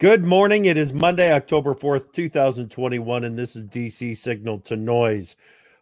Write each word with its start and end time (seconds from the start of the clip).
Good 0.00 0.24
morning. 0.24 0.64
It 0.64 0.78
is 0.78 0.94
Monday, 0.94 1.30
October 1.30 1.74
4th, 1.74 2.14
2021, 2.14 3.22
and 3.22 3.38
this 3.38 3.54
is 3.54 3.64
DC 3.64 4.16
Signal 4.16 4.58
to 4.60 4.74
Noise. 4.74 5.36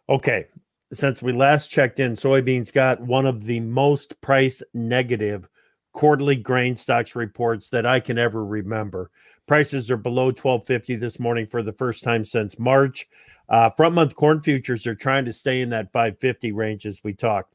Okay, 0.09 0.47
since 0.91 1.21
we 1.21 1.31
last 1.31 1.71
checked 1.71 2.01
in, 2.01 2.15
soybeans 2.15 2.73
got 2.73 2.99
one 2.99 3.25
of 3.25 3.45
the 3.45 3.61
most 3.61 4.19
price 4.19 4.61
negative 4.73 5.47
quarterly 5.93 6.35
grain 6.35 6.75
stocks 6.75 7.15
reports 7.15 7.69
that 7.69 7.85
I 7.85 8.01
can 8.01 8.17
ever 8.17 8.43
remember. 8.43 9.09
Prices 9.47 9.89
are 9.89 9.95
below 9.95 10.25
1250 10.25 10.97
this 10.97 11.17
morning 11.17 11.47
for 11.47 11.63
the 11.63 11.71
first 11.71 12.03
time 12.03 12.25
since 12.25 12.59
March. 12.59 13.07
Uh, 13.47 13.69
front 13.69 13.95
month 13.95 14.15
corn 14.15 14.41
futures 14.41 14.85
are 14.85 14.95
trying 14.95 15.23
to 15.23 15.31
stay 15.31 15.61
in 15.61 15.69
that 15.69 15.93
550 15.93 16.51
range 16.51 16.85
as 16.85 17.01
we 17.05 17.13
talk. 17.13 17.47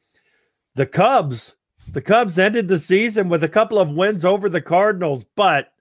The 0.77 0.87
Cubs, 0.87 1.57
the 1.93 2.01
Cubs 2.01 2.39
ended 2.39 2.69
the 2.69 2.79
season 2.79 3.29
with 3.29 3.45
a 3.45 3.51
couple 3.51 3.79
of 3.79 3.91
wins 3.91 4.25
over 4.25 4.49
the 4.49 4.63
Cardinals, 4.63 5.27
but 5.37 5.74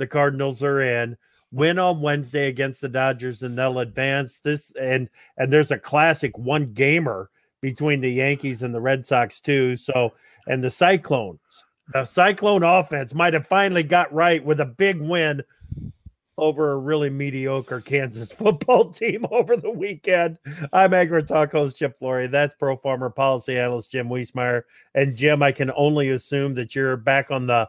the 0.00 0.06
Cardinals 0.06 0.62
are 0.64 0.80
in. 0.80 1.16
Win 1.52 1.78
on 1.78 2.00
Wednesday 2.00 2.48
against 2.48 2.80
the 2.80 2.88
Dodgers, 2.88 3.42
and 3.42 3.56
they'll 3.56 3.78
advance. 3.80 4.40
This 4.40 4.72
and 4.80 5.08
and 5.36 5.52
there's 5.52 5.70
a 5.70 5.78
classic 5.78 6.36
one 6.36 6.72
gamer 6.72 7.30
between 7.60 8.00
the 8.00 8.10
Yankees 8.10 8.62
and 8.62 8.74
the 8.74 8.80
Red 8.80 9.06
Sox 9.06 9.40
too. 9.40 9.76
So 9.76 10.12
and 10.46 10.64
the 10.64 10.70
Cyclones, 10.70 11.40
the 11.92 12.04
Cyclone 12.04 12.62
offense 12.62 13.14
might 13.14 13.34
have 13.34 13.46
finally 13.46 13.82
got 13.82 14.12
right 14.12 14.44
with 14.44 14.60
a 14.60 14.64
big 14.64 15.00
win 15.00 15.42
over 16.40 16.72
a 16.72 16.76
really 16.76 17.10
mediocre 17.10 17.80
Kansas 17.80 18.32
football 18.32 18.90
team 18.90 19.26
over 19.30 19.56
the 19.56 19.70
weekend. 19.70 20.38
I'm 20.72 20.94
Agri 20.94 21.22
Talk 21.22 21.52
host 21.52 21.78
Chip 21.78 21.98
Flory. 21.98 22.26
That's 22.26 22.54
Pro 22.54 22.76
Farmer 22.76 23.10
Policy 23.10 23.58
Analyst 23.58 23.92
Jim 23.92 24.08
Wiesemeyer. 24.08 24.62
And 24.94 25.14
Jim, 25.14 25.42
I 25.42 25.52
can 25.52 25.70
only 25.76 26.10
assume 26.10 26.54
that 26.54 26.74
you're 26.74 26.96
back 26.96 27.30
on 27.30 27.46
the 27.46 27.68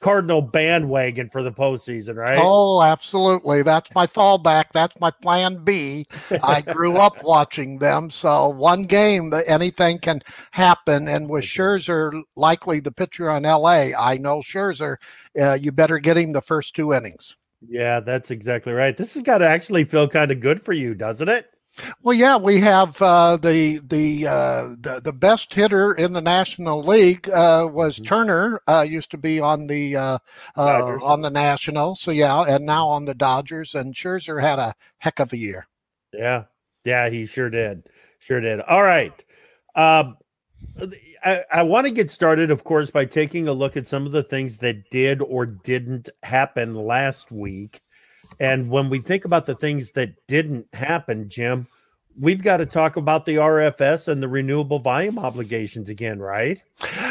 Cardinal 0.00 0.40
bandwagon 0.40 1.28
for 1.28 1.42
the 1.42 1.52
postseason, 1.52 2.16
right? 2.16 2.40
Oh, 2.40 2.82
absolutely. 2.82 3.62
That's 3.62 3.94
my 3.94 4.06
fallback. 4.06 4.66
That's 4.72 4.98
my 4.98 5.10
plan 5.10 5.62
B. 5.62 6.06
I 6.42 6.60
grew 6.74 6.96
up 6.96 7.22
watching 7.22 7.78
them. 7.78 8.10
So 8.10 8.48
one 8.48 8.84
game, 8.84 9.32
anything 9.46 9.98
can 9.98 10.22
happen. 10.52 11.06
And 11.06 11.28
with 11.28 11.44
Scherzer 11.44 12.22
likely 12.34 12.80
the 12.80 12.92
pitcher 12.92 13.28
on 13.28 13.42
LA, 13.42 13.90
I 13.98 14.16
know 14.16 14.40
Scherzer, 14.40 14.96
uh, 15.38 15.58
you 15.60 15.70
better 15.70 15.98
get 15.98 16.16
him 16.16 16.32
the 16.32 16.40
first 16.40 16.74
two 16.74 16.94
innings. 16.94 17.36
Yeah, 17.68 18.00
that's 18.00 18.30
exactly 18.30 18.72
right. 18.72 18.96
This 18.96 19.14
has 19.14 19.22
got 19.22 19.38
to 19.38 19.46
actually 19.46 19.84
feel 19.84 20.08
kind 20.08 20.30
of 20.30 20.40
good 20.40 20.62
for 20.62 20.72
you, 20.72 20.94
doesn't 20.94 21.28
it? 21.28 21.46
Well, 22.02 22.14
yeah, 22.14 22.36
we 22.36 22.60
have 22.60 23.00
uh, 23.00 23.36
the 23.36 23.80
the, 23.84 24.26
uh, 24.26 24.68
the 24.80 25.00
the 25.04 25.12
best 25.12 25.52
hitter 25.54 25.94
in 25.94 26.12
the 26.12 26.20
National 26.20 26.82
League 26.82 27.28
uh, 27.28 27.68
was 27.70 27.96
mm-hmm. 27.96 28.04
Turner. 28.04 28.60
Uh, 28.66 28.84
used 28.88 29.10
to 29.12 29.18
be 29.18 29.40
on 29.40 29.66
the 29.66 29.96
uh, 29.96 30.18
uh, 30.56 30.98
on 31.02 31.20
the 31.20 31.30
National, 31.30 31.94
so 31.94 32.10
yeah, 32.10 32.42
and 32.42 32.66
now 32.66 32.88
on 32.88 33.04
the 33.04 33.14
Dodgers. 33.14 33.74
And 33.74 33.94
Scherzer 33.94 34.40
had 34.40 34.58
a 34.58 34.74
heck 34.98 35.20
of 35.20 35.32
a 35.32 35.36
year. 35.36 35.66
Yeah, 36.12 36.44
yeah, 36.84 37.08
he 37.08 37.24
sure 37.24 37.50
did, 37.50 37.84
sure 38.18 38.40
did. 38.40 38.60
All 38.62 38.82
right, 38.82 39.24
um, 39.74 40.16
I, 41.24 41.44
I 41.52 41.62
want 41.62 41.86
to 41.86 41.92
get 41.92 42.10
started, 42.10 42.50
of 42.50 42.64
course, 42.64 42.90
by 42.90 43.04
taking 43.04 43.48
a 43.48 43.52
look 43.52 43.76
at 43.76 43.86
some 43.86 44.06
of 44.06 44.12
the 44.12 44.22
things 44.22 44.58
that 44.58 44.90
did 44.90 45.22
or 45.22 45.46
didn't 45.46 46.08
happen 46.22 46.74
last 46.74 47.30
week. 47.30 47.80
And 48.40 48.70
when 48.70 48.88
we 48.88 49.00
think 49.00 49.26
about 49.26 49.44
the 49.44 49.54
things 49.54 49.90
that 49.92 50.14
didn't 50.26 50.66
happen, 50.74 51.28
Jim, 51.28 51.66
we've 52.18 52.42
got 52.42 52.56
to 52.56 52.66
talk 52.66 52.96
about 52.96 53.26
the 53.26 53.36
RFS 53.36 54.08
and 54.08 54.22
the 54.22 54.28
renewable 54.28 54.78
volume 54.78 55.18
obligations 55.18 55.90
again, 55.90 56.18
right? 56.18 56.62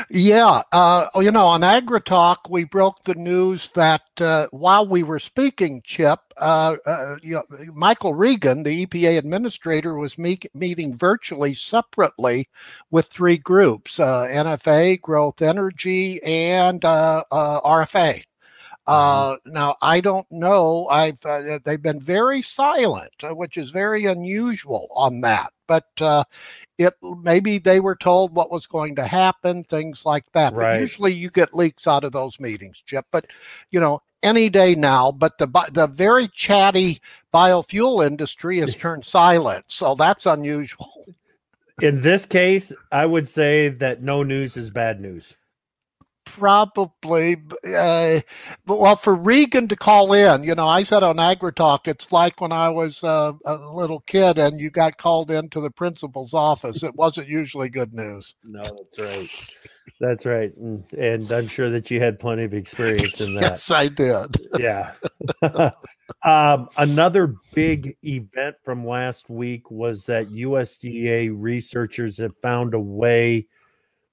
Yeah. 0.09 0.63
Uh, 0.71 1.05
you 1.17 1.31
know, 1.31 1.45
on 1.45 1.61
AgriTalk, 1.61 2.49
we 2.49 2.63
broke 2.63 3.03
the 3.03 3.13
news 3.13 3.69
that 3.75 4.01
uh, 4.19 4.47
while 4.49 4.87
we 4.87 5.03
were 5.03 5.19
speaking, 5.19 5.83
Chip, 5.85 6.19
uh, 6.37 6.77
uh 6.87 7.17
you 7.21 7.35
know, 7.35 7.43
Michael 7.73 8.15
Regan, 8.15 8.63
the 8.63 8.87
EPA 8.87 9.19
administrator, 9.19 9.95
was 9.95 10.17
meet- 10.17 10.49
meeting 10.55 10.95
virtually 10.95 11.53
separately 11.53 12.49
with 12.89 13.05
three 13.05 13.37
groups 13.37 13.99
uh, 13.99 14.25
NFA, 14.27 14.99
Growth 14.99 15.43
Energy, 15.43 16.21
and 16.23 16.83
uh, 16.83 17.23
RFA. 17.31 18.23
Mm-hmm. 18.87 19.33
Uh, 19.33 19.51
now 19.51 19.75
I 19.81 20.01
don't 20.01 20.29
know. 20.31 20.87
I've 20.89 21.23
uh, 21.25 21.59
they've 21.63 21.81
been 21.81 22.01
very 22.01 22.41
silent, 22.41 23.11
uh, 23.23 23.35
which 23.35 23.57
is 23.57 23.71
very 23.71 24.05
unusual 24.05 24.87
on 24.91 25.21
that. 25.21 25.53
But 25.67 25.89
uh, 26.01 26.23
it 26.77 26.93
maybe 27.21 27.59
they 27.59 27.79
were 27.79 27.95
told 27.95 28.33
what 28.33 28.51
was 28.51 28.65
going 28.65 28.95
to 28.95 29.05
happen, 29.05 29.63
things 29.63 30.05
like 30.05 30.25
that. 30.33 30.53
Right. 30.53 30.73
But 30.73 30.81
usually 30.81 31.13
you 31.13 31.29
get 31.29 31.53
leaks 31.53 31.87
out 31.87 32.03
of 32.03 32.11
those 32.11 32.39
meetings, 32.39 32.81
Chip. 32.85 33.05
But 33.11 33.27
you 33.69 33.79
know, 33.79 34.01
any 34.23 34.49
day 34.49 34.75
now. 34.75 35.11
But 35.11 35.37
the 35.37 35.47
the 35.71 35.87
very 35.87 36.27
chatty 36.29 36.99
biofuel 37.33 38.05
industry 38.05 38.57
has 38.59 38.75
turned 38.75 39.05
silent, 39.05 39.65
so 39.67 39.93
that's 39.93 40.25
unusual. 40.25 41.05
In 41.81 42.01
this 42.01 42.25
case, 42.25 42.73
I 42.91 43.05
would 43.05 43.27
say 43.27 43.69
that 43.69 44.01
no 44.01 44.23
news 44.23 44.57
is 44.57 44.69
bad 44.69 44.99
news 44.99 45.37
probably 46.31 47.37
uh, 47.75 48.19
well 48.65 48.95
for 48.95 49.15
regan 49.15 49.67
to 49.67 49.75
call 49.75 50.13
in 50.13 50.43
you 50.43 50.55
know 50.55 50.67
i 50.67 50.83
said 50.83 51.03
on 51.03 51.17
agritalk 51.17 51.87
it's 51.87 52.11
like 52.11 52.39
when 52.39 52.51
i 52.51 52.69
was 52.69 53.03
uh, 53.03 53.33
a 53.45 53.55
little 53.73 54.01
kid 54.01 54.37
and 54.37 54.59
you 54.59 54.69
got 54.69 54.97
called 54.97 55.31
into 55.31 55.59
the 55.59 55.71
principal's 55.71 56.33
office 56.33 56.83
it 56.83 56.95
wasn't 56.95 57.27
usually 57.27 57.69
good 57.69 57.93
news. 57.93 58.35
No 58.43 58.61
that's 58.63 58.99
right. 58.99 59.29
That's 59.99 60.25
right 60.25 60.55
and, 60.57 60.83
and 60.93 61.31
i'm 61.31 61.47
sure 61.47 61.69
that 61.69 61.89
you 61.89 61.99
had 61.99 62.19
plenty 62.19 62.43
of 62.43 62.53
experience 62.53 63.21
in 63.21 63.33
that. 63.35 63.41
Yes 63.41 63.71
i 63.71 63.87
did. 63.87 64.35
Yeah. 64.57 64.93
Um, 66.25 66.67
another 66.77 67.35
big 67.53 67.95
event 68.03 68.55
from 68.65 68.85
last 68.85 69.29
week 69.29 69.71
was 69.71 70.05
that 70.05 70.29
usda 70.29 71.31
researchers 71.33 72.17
have 72.17 72.35
found 72.41 72.73
a 72.73 72.79
way 72.79 73.47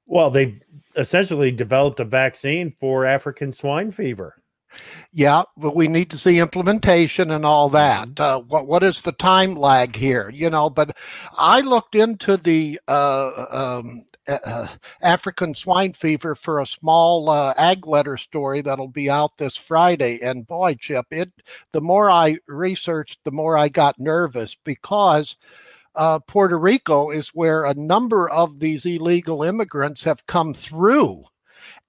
well, 0.06 0.30
they've 0.30 0.60
essentially 0.96 1.50
developed 1.50 2.00
a 2.00 2.04
vaccine 2.04 2.74
for 2.80 3.04
African 3.04 3.52
swine 3.52 3.90
fever. 3.90 4.42
Yeah, 5.12 5.44
but 5.56 5.74
we 5.74 5.88
need 5.88 6.10
to 6.10 6.18
see 6.18 6.38
implementation 6.38 7.30
and 7.30 7.46
all 7.46 7.68
that. 7.70 8.08
Mm-hmm. 8.08 8.22
Uh, 8.22 8.38
what 8.40 8.66
what 8.66 8.82
is 8.82 9.02
the 9.02 9.12
time 9.12 9.54
lag 9.54 9.96
here? 9.96 10.30
You 10.32 10.50
know, 10.50 10.68
but 10.70 10.96
I 11.36 11.60
looked 11.60 11.94
into 11.94 12.36
the 12.36 12.78
uh, 12.86 13.46
um, 13.50 14.02
uh, 14.28 14.66
African 15.02 15.54
swine 15.54 15.92
fever 15.92 16.34
for 16.34 16.60
a 16.60 16.66
small 16.66 17.30
uh, 17.30 17.54
ag 17.56 17.86
letter 17.86 18.16
story 18.16 18.60
that'll 18.60 18.88
be 18.88 19.08
out 19.08 19.36
this 19.38 19.56
Friday. 19.56 20.18
And 20.22 20.46
boy, 20.46 20.74
Chip, 20.74 21.06
it 21.10 21.30
the 21.72 21.80
more 21.80 22.10
I 22.10 22.38
researched, 22.48 23.20
the 23.24 23.32
more 23.32 23.56
I 23.56 23.68
got 23.68 23.98
nervous 23.98 24.56
because 24.64 25.36
uh, 25.96 26.18
Puerto 26.20 26.58
Rico 26.58 27.10
is 27.10 27.28
where 27.28 27.64
a 27.64 27.74
number 27.74 28.28
of 28.28 28.60
these 28.60 28.84
illegal 28.84 29.42
immigrants 29.42 30.04
have 30.04 30.26
come 30.26 30.54
through. 30.54 31.24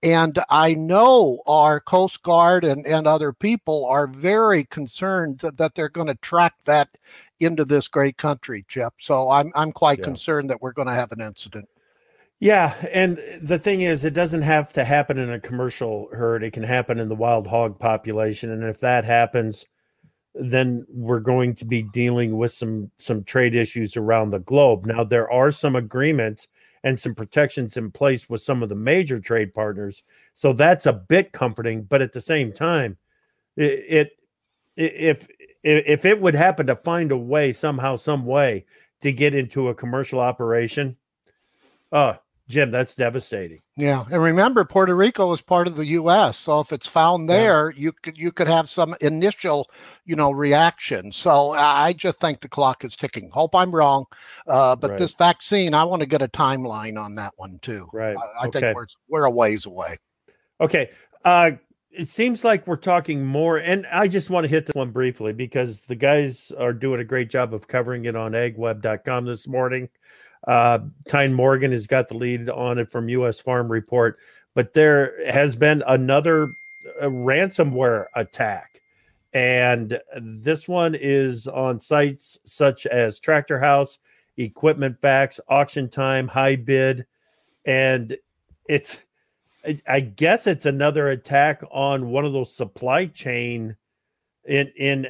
And 0.04 0.40
I 0.50 0.74
know 0.74 1.42
our 1.48 1.80
Coast 1.80 2.24
Guard 2.24 2.64
and, 2.64 2.86
and 2.86 3.08
other 3.08 3.34
people 3.34 3.86
are 3.86 4.08
very 4.08 4.64
concerned 4.64 5.40
that, 5.40 5.58
that 5.58 5.76
they're 5.76 5.90
going 5.90 6.08
to 6.08 6.16
track 6.16 6.54
that 6.66 6.90
into 7.40 7.66
this 7.66 7.88
great 7.88 8.18
country, 8.18 8.66
Chip. 8.68 8.94
So 9.00 9.30
I'm, 9.30 9.52
I'm 9.56 9.72
quite 9.72 10.00
yeah. 10.00 10.06
concerned 10.06 10.50
that 10.50 10.62
we're 10.62 10.72
going 10.72 10.88
to 10.88 10.94
have 10.94 11.12
an 11.12 11.22
incident. 11.22 11.68
Yeah, 12.40 12.76
and 12.94 13.20
the 13.42 13.58
thing 13.58 13.82
is, 13.82 14.04
it 14.04 14.14
doesn't 14.14 14.44
have 14.44 14.72
to 14.74 14.84
happen 14.84 15.18
in 15.18 15.32
a 15.32 15.40
commercial 15.40 16.08
herd. 16.12 16.44
It 16.44 16.54
can 16.54 16.62
happen 16.62 17.00
in 17.00 17.10
the 17.10 17.16
wild 17.16 17.48
hog 17.48 17.80
population, 17.80 18.52
and 18.52 18.64
if 18.64 18.80
that 18.82 19.06
happens, 19.06 19.66
then 20.40 20.86
we're 20.90 21.20
going 21.20 21.56
to 21.56 21.66
be 21.66 21.82
dealing 21.82 22.38
with 22.38 22.52
some 22.52 22.92
some 22.98 23.24
trade 23.24 23.56
issues 23.56 23.98
around 23.98 24.32
the 24.32 24.40
globe. 24.40 24.86
Now 24.86 25.04
there 25.04 25.32
are 25.32 25.52
some 25.52 25.76
agreements 25.76 26.48
and 26.84 27.00
some 27.00 27.16
protections 27.16 27.76
in 27.76 27.92
place 27.92 28.30
with 28.30 28.42
some 28.42 28.64
of 28.64 28.70
the 28.70 28.76
major 28.76 29.20
trade 29.20 29.54
partners, 29.54 30.04
so 30.34 30.54
that's 30.54 30.86
a 30.86 30.94
bit 30.94 31.32
comforting. 31.32 31.84
But 31.84 32.02
at 32.02 32.14
the 32.14 32.22
same 32.22 32.52
time, 32.54 32.98
it, 33.56 33.86
it 33.88 34.12
if 34.76 35.28
if 35.64 36.06
it 36.06 36.22
would 36.22 36.36
happen 36.36 36.68
to 36.68 36.76
find 36.76 37.12
a 37.12 37.18
way 37.18 37.52
somehow, 37.52 37.96
some 37.96 38.26
way 38.26 38.66
to 39.02 39.12
get 39.12 39.36
into 39.36 39.70
a 39.70 39.76
commercial 39.76 40.20
operation, 40.20 40.96
uh 41.92 42.16
Jim, 42.48 42.72
that's 42.72 42.96
devastating. 42.96 43.62
Yeah, 43.76 44.06
and 44.10 44.24
remember, 44.24 44.64
Puerto 44.64 44.96
Rico 44.96 45.34
is 45.34 45.42
part 45.42 45.68
of 45.68 45.76
the 45.76 45.86
U.S., 45.88 46.38
so 46.38 46.62
if 46.62 46.72
it's 46.72 46.88
found 46.88 47.30
there, 47.30 47.72
yeah. 47.72 47.82
you 47.82 47.92
could 47.92 48.18
you 48.18 48.32
could 48.32 48.48
have 48.48 48.70
some 48.70 48.96
initial, 49.02 49.70
you 50.06 50.16
know, 50.16 50.32
reaction. 50.32 51.12
So 51.12 51.52
I 51.52 51.92
just 51.92 52.20
think 52.20 52.40
the 52.40 52.48
clock 52.48 52.86
is 52.86 52.96
ticking. 52.96 53.30
Hope 53.30 53.54
I'm 53.54 53.76
wrong, 53.76 54.06
uh, 54.48 54.78
but 54.78 54.92
right. 54.92 55.00
this 55.00 55.14
vaccine, 55.14 55.74
I 55.74 55.84
want 55.84 56.02
to 56.02 56.08
get 56.08 56.22
a 56.22 56.30
timeline 56.30 56.98
on 56.98 57.16
that 57.16 57.34
one 57.36 57.60
too. 57.62 57.90
Right. 57.92 58.16
I, 58.16 58.44
I 58.44 58.48
okay. 58.48 58.60
think 58.62 58.76
we're 58.76 58.88
we're 59.10 59.26
a 59.26 59.32
ways 59.32 59.66
away. 59.66 59.98
Okay. 60.62 60.90
Uh, 61.26 61.52
it 61.92 62.08
seems 62.08 62.44
like 62.44 62.66
we're 62.68 62.76
talking 62.78 63.26
more, 63.26 63.58
and 63.58 63.86
I 63.88 64.08
just 64.08 64.30
want 64.30 64.46
to 64.46 64.48
hit 64.48 64.68
this 64.68 64.76
one 64.76 64.92
briefly 64.92 65.34
because 65.34 65.86
the 65.86 65.96
guys 65.96 66.52
are 66.58 66.72
doing 66.72 67.02
a 67.02 67.04
great 67.04 67.30
job 67.30 67.54
of 67.54 67.68
covering 67.68 68.06
it 68.06 68.16
on 68.16 68.34
agweb.com 68.34 69.26
this 69.26 69.48
morning. 69.48 69.90
Uh, 70.48 70.80
Tyne 71.08 71.34
Morgan 71.34 71.72
has 71.72 71.86
got 71.86 72.08
the 72.08 72.16
lead 72.16 72.50
on 72.50 72.80
it 72.80 72.90
from 72.90 73.10
U.S. 73.10 73.40
Farm 73.40 73.70
Report, 73.70 74.18
but 74.56 74.74
there 74.74 75.14
has 75.30 75.56
been 75.56 75.84
another 75.88 76.54
a 77.02 77.08
ransomware 77.08 78.06
attack. 78.16 78.82
And 79.34 80.00
this 80.20 80.68
one 80.68 80.96
is 80.96 81.48
on 81.48 81.80
sites 81.80 82.40
such 82.46 82.86
as 82.88 83.20
Tractor 83.20 83.60
House, 83.60 84.00
Equipment 84.38 85.00
Facts, 85.00 85.40
Auction 85.50 85.90
Time, 85.90 86.28
HiBid. 86.28 87.06
And 87.66 88.18
it's, 88.68 88.98
I 89.88 90.00
guess 90.00 90.48
it's 90.48 90.66
another 90.66 91.10
attack 91.10 91.62
on 91.72 92.10
one 92.10 92.26
of 92.26 92.34
those 92.34 92.56
supply 92.56 93.08
chain 93.08 93.76
in, 94.46 94.72
in, 94.78 95.08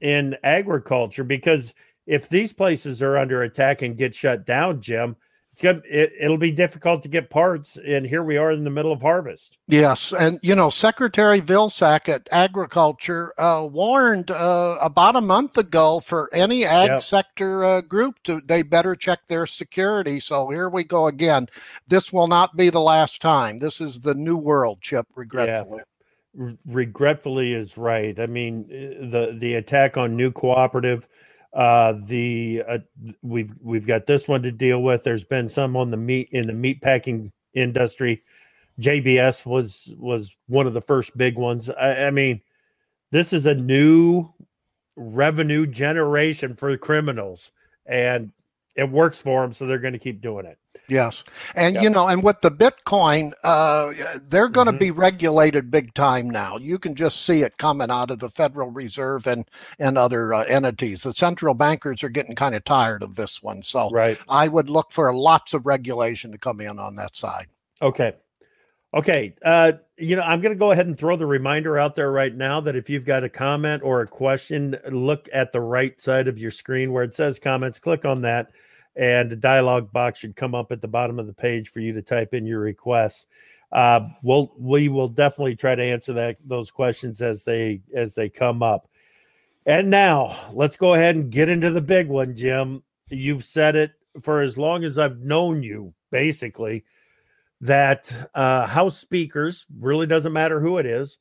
in 0.00 0.36
agriculture 0.42 1.24
because 1.24 1.74
if 2.06 2.28
these 2.28 2.52
places 2.52 3.02
are 3.02 3.16
under 3.16 3.42
attack 3.42 3.82
and 3.82 3.96
get 3.96 4.14
shut 4.14 4.44
down, 4.44 4.80
Jim, 4.80 5.16
it's 5.54 5.62
gonna 5.62 5.80
it, 5.88 6.12
it'll 6.18 6.36
be 6.36 6.50
difficult 6.50 7.00
to 7.04 7.08
get 7.08 7.30
parts 7.30 7.78
and 7.86 8.04
here 8.04 8.24
we 8.24 8.36
are 8.36 8.50
in 8.50 8.64
the 8.64 8.70
middle 8.70 8.90
of 8.90 9.00
harvest. 9.00 9.56
Yes 9.68 10.12
and 10.12 10.40
you 10.42 10.56
know 10.56 10.68
secretary 10.68 11.40
vilsack 11.40 12.08
at 12.08 12.26
agriculture 12.32 13.32
uh, 13.38 13.64
warned 13.70 14.32
uh, 14.32 14.76
about 14.80 15.14
a 15.14 15.20
month 15.20 15.56
ago 15.56 16.00
for 16.00 16.28
any 16.32 16.64
ag 16.64 16.88
yep. 16.88 17.02
sector 17.02 17.62
uh, 17.62 17.80
group 17.82 18.16
to 18.24 18.42
they 18.46 18.62
better 18.62 18.96
check 18.96 19.20
their 19.28 19.46
security. 19.46 20.18
So 20.18 20.50
here 20.50 20.68
we 20.68 20.82
go 20.82 21.06
again. 21.06 21.46
This 21.86 22.12
will 22.12 22.26
not 22.26 22.56
be 22.56 22.68
the 22.68 22.80
last 22.80 23.22
time. 23.22 23.60
This 23.60 23.80
is 23.80 24.00
the 24.00 24.14
new 24.14 24.36
world 24.36 24.80
chip 24.80 25.06
regretfully. 25.14 25.82
Yeah. 26.36 26.50
regretfully 26.66 27.54
is 27.54 27.78
right. 27.78 28.18
I 28.18 28.26
mean 28.26 28.68
eh, 28.72 29.06
the 29.08 29.36
the 29.38 29.54
attack 29.54 29.96
on 29.96 30.16
new 30.16 30.32
cooperative 30.32 31.06
uh, 31.54 31.94
the 32.04 32.62
uh, 32.68 32.78
we've 33.22 33.52
we've 33.62 33.86
got 33.86 34.06
this 34.06 34.26
one 34.26 34.42
to 34.42 34.50
deal 34.50 34.82
with. 34.82 35.04
There's 35.04 35.24
been 35.24 35.48
some 35.48 35.76
on 35.76 35.90
the 35.90 35.96
meat 35.96 36.28
in 36.32 36.46
the 36.46 36.52
meat 36.52 36.80
packing 36.82 37.32
industry. 37.54 38.22
JBS 38.80 39.46
was 39.46 39.94
was 39.98 40.36
one 40.48 40.66
of 40.66 40.74
the 40.74 40.80
first 40.80 41.16
big 41.16 41.38
ones. 41.38 41.70
I, 41.70 42.06
I 42.06 42.10
mean, 42.10 42.40
this 43.12 43.32
is 43.32 43.46
a 43.46 43.54
new 43.54 44.28
revenue 44.96 45.66
generation 45.66 46.54
for 46.54 46.76
criminals, 46.76 47.52
and 47.86 48.32
it 48.76 48.90
works 48.90 49.20
for 49.20 49.42
them, 49.42 49.52
so 49.52 49.66
they're 49.66 49.78
going 49.78 49.92
to 49.92 49.98
keep 49.98 50.20
doing 50.20 50.46
it. 50.46 50.58
Yes, 50.88 51.22
and 51.54 51.76
you 51.76 51.88
know, 51.88 52.08
and 52.08 52.22
with 52.22 52.40
the 52.40 52.50
Bitcoin, 52.50 53.32
uh, 53.44 53.92
they're 54.28 54.48
going 54.48 54.66
to 54.66 54.72
mm-hmm. 54.72 54.78
be 54.78 54.90
regulated 54.90 55.70
big 55.70 55.94
time 55.94 56.28
now. 56.28 56.56
You 56.56 56.78
can 56.78 56.94
just 56.96 57.24
see 57.24 57.42
it 57.42 57.56
coming 57.58 57.90
out 57.90 58.10
of 58.10 58.18
the 58.18 58.30
Federal 58.30 58.70
Reserve 58.70 59.26
and 59.26 59.48
and 59.78 59.96
other 59.96 60.34
uh, 60.34 60.44
entities. 60.44 61.04
The 61.04 61.14
central 61.14 61.54
bankers 61.54 62.02
are 62.02 62.08
getting 62.08 62.34
kind 62.34 62.54
of 62.54 62.64
tired 62.64 63.02
of 63.02 63.14
this 63.14 63.42
one, 63.42 63.62
so 63.62 63.90
right. 63.90 64.18
I 64.28 64.48
would 64.48 64.68
look 64.68 64.90
for 64.90 65.14
lots 65.14 65.54
of 65.54 65.66
regulation 65.66 66.32
to 66.32 66.38
come 66.38 66.60
in 66.60 66.78
on 66.78 66.96
that 66.96 67.16
side. 67.16 67.46
Okay, 67.80 68.14
okay. 68.94 69.34
Uh, 69.44 69.72
you 69.96 70.16
know, 70.16 70.22
I'm 70.22 70.40
going 70.40 70.54
to 70.54 70.58
go 70.58 70.72
ahead 70.72 70.86
and 70.86 70.98
throw 70.98 71.16
the 71.16 71.26
reminder 71.26 71.78
out 71.78 71.94
there 71.94 72.10
right 72.10 72.34
now 72.34 72.60
that 72.60 72.76
if 72.76 72.90
you've 72.90 73.04
got 73.04 73.24
a 73.24 73.28
comment 73.28 73.82
or 73.84 74.00
a 74.00 74.06
question, 74.06 74.76
look 74.90 75.28
at 75.32 75.52
the 75.52 75.60
right 75.60 76.00
side 76.00 76.26
of 76.26 76.38
your 76.38 76.50
screen 76.50 76.92
where 76.92 77.04
it 77.04 77.14
says 77.14 77.38
comments. 77.38 77.78
Click 77.78 78.04
on 78.04 78.22
that 78.22 78.50
and 78.96 79.32
a 79.32 79.36
dialog 79.36 79.92
box 79.92 80.20
should 80.20 80.36
come 80.36 80.54
up 80.54 80.72
at 80.72 80.80
the 80.80 80.88
bottom 80.88 81.18
of 81.18 81.26
the 81.26 81.32
page 81.32 81.70
for 81.70 81.80
you 81.80 81.92
to 81.92 82.02
type 82.02 82.34
in 82.34 82.46
your 82.46 82.60
requests. 82.60 83.26
Uh, 83.72 84.08
we'll 84.22 84.52
we 84.56 84.88
will 84.88 85.08
definitely 85.08 85.56
try 85.56 85.74
to 85.74 85.82
answer 85.82 86.12
that 86.12 86.36
those 86.44 86.70
questions 86.70 87.20
as 87.20 87.42
they 87.42 87.80
as 87.94 88.14
they 88.14 88.28
come 88.28 88.62
up. 88.62 88.88
And 89.66 89.90
now 89.90 90.36
let's 90.52 90.76
go 90.76 90.94
ahead 90.94 91.16
and 91.16 91.30
get 91.30 91.48
into 91.48 91.70
the 91.70 91.80
big 91.80 92.08
one, 92.08 92.36
Jim. 92.36 92.82
You've 93.10 93.44
said 93.44 93.74
it 93.74 93.92
for 94.22 94.42
as 94.42 94.56
long 94.56 94.84
as 94.84 94.98
I've 94.98 95.18
known 95.18 95.62
you, 95.62 95.92
basically, 96.10 96.84
that 97.64 98.12
uh, 98.34 98.66
House 98.66 98.98
speakers 98.98 99.64
really 99.80 100.06
doesn't 100.06 100.34
matter 100.34 100.60
who 100.60 100.76
it 100.76 100.84
is, 100.84 101.16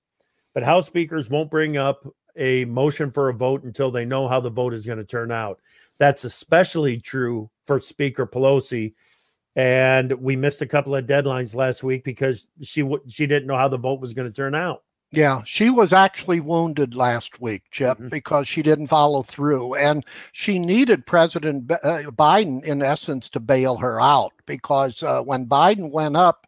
but 0.53 0.61
House 0.61 0.85
speakers 0.85 1.29
won't 1.29 1.49
bring 1.49 1.77
up 1.77 2.05
a 2.35 2.65
motion 2.65 3.11
for 3.11 3.29
a 3.29 3.33
vote 3.33 3.63
until 3.63 3.91
they 3.91 4.03
know 4.03 4.27
how 4.27 4.41
the 4.41 4.49
vote 4.49 4.73
is 4.73 4.85
going 4.85 4.97
to 4.97 5.05
turn 5.05 5.31
out. 5.31 5.61
That's 5.99 6.25
especially 6.25 6.99
true 6.99 7.49
for 7.65 7.79
Speaker 7.79 8.27
Pelosi. 8.27 8.93
And 9.55 10.11
we 10.13 10.35
missed 10.35 10.61
a 10.61 10.67
couple 10.67 10.95
of 10.95 11.05
deadlines 11.05 11.55
last 11.55 11.81
week 11.81 12.03
because 12.03 12.47
she 12.61 12.81
w- 12.81 13.03
she 13.07 13.25
didn't 13.25 13.47
know 13.47 13.57
how 13.57 13.69
the 13.69 13.77
vote 13.77 14.01
was 14.01 14.13
going 14.13 14.27
to 14.27 14.35
turn 14.35 14.53
out. 14.53 14.83
Yeah, 15.13 15.43
she 15.45 15.69
was 15.69 15.93
actually 15.93 16.39
wounded 16.39 16.95
last 16.95 17.39
week, 17.39 17.61
Chip, 17.69 17.99
mm-hmm. 17.99 18.07
because 18.07 18.47
she 18.47 18.63
didn't 18.63 18.87
follow 18.87 19.21
through. 19.21 19.75
And 19.75 20.03
she 20.31 20.57
needed 20.57 21.05
President 21.05 21.67
B- 21.67 21.75
uh, 21.83 22.09
Biden, 22.09 22.63
in 22.63 22.81
essence, 22.81 23.29
to 23.29 23.39
bail 23.39 23.77
her 23.77 24.01
out 24.01 24.33
because 24.47 25.03
uh, 25.03 25.21
when 25.21 25.45
Biden 25.45 25.91
went 25.91 26.17
up 26.17 26.47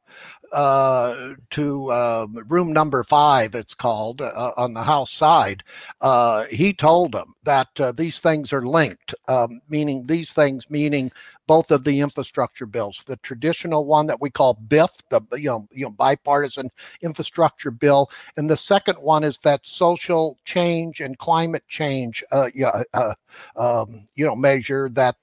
uh, 0.52 1.36
to 1.52 1.92
uh, 1.92 2.26
room 2.48 2.74
number 2.74 3.04
five, 3.04 3.54
it's 3.54 3.76
called 3.76 4.22
uh, 4.22 4.52
on 4.58 4.74
the 4.74 4.82
House 4.82 5.12
side, 5.12 5.64
uh, 6.02 6.46
he 6.46 6.74
told 6.74 7.12
them 7.12 7.34
that 7.44 7.68
uh, 7.80 7.92
these 7.92 8.20
things 8.20 8.52
are 8.52 8.66
linked, 8.66 9.14
um, 9.28 9.62
meaning 9.70 10.08
these 10.08 10.34
things, 10.34 10.68
meaning 10.72 11.12
both 11.48 11.72
of 11.72 11.84
the 11.84 12.00
infrastructure 12.00 12.66
bills. 12.66 13.04
The 13.06 13.18
traditional 13.18 13.86
one 13.86 14.08
that 14.08 14.22
we 14.22 14.30
call 14.30 14.56
BIF, 14.68 14.92
the 15.10 15.22
you 15.34 15.50
know, 15.50 15.68
you 15.72 15.86
know 15.86 15.92
bipartisan 15.92 16.70
infrastructure 17.02 17.72
bill, 17.72 18.10
and 18.38 18.50
the 18.50 18.58
second 18.58 18.96
one 18.96 19.24
is 19.24 19.38
that 19.40 19.66
social 19.66 20.38
change 20.46 21.02
and 21.02 21.18
climate 21.18 21.64
change, 21.68 22.24
uh, 22.32 22.50
uh, 22.94 23.14
um, 23.56 24.08
you 24.16 24.26
know, 24.26 24.36
measure 24.36 24.90
that 24.90 25.16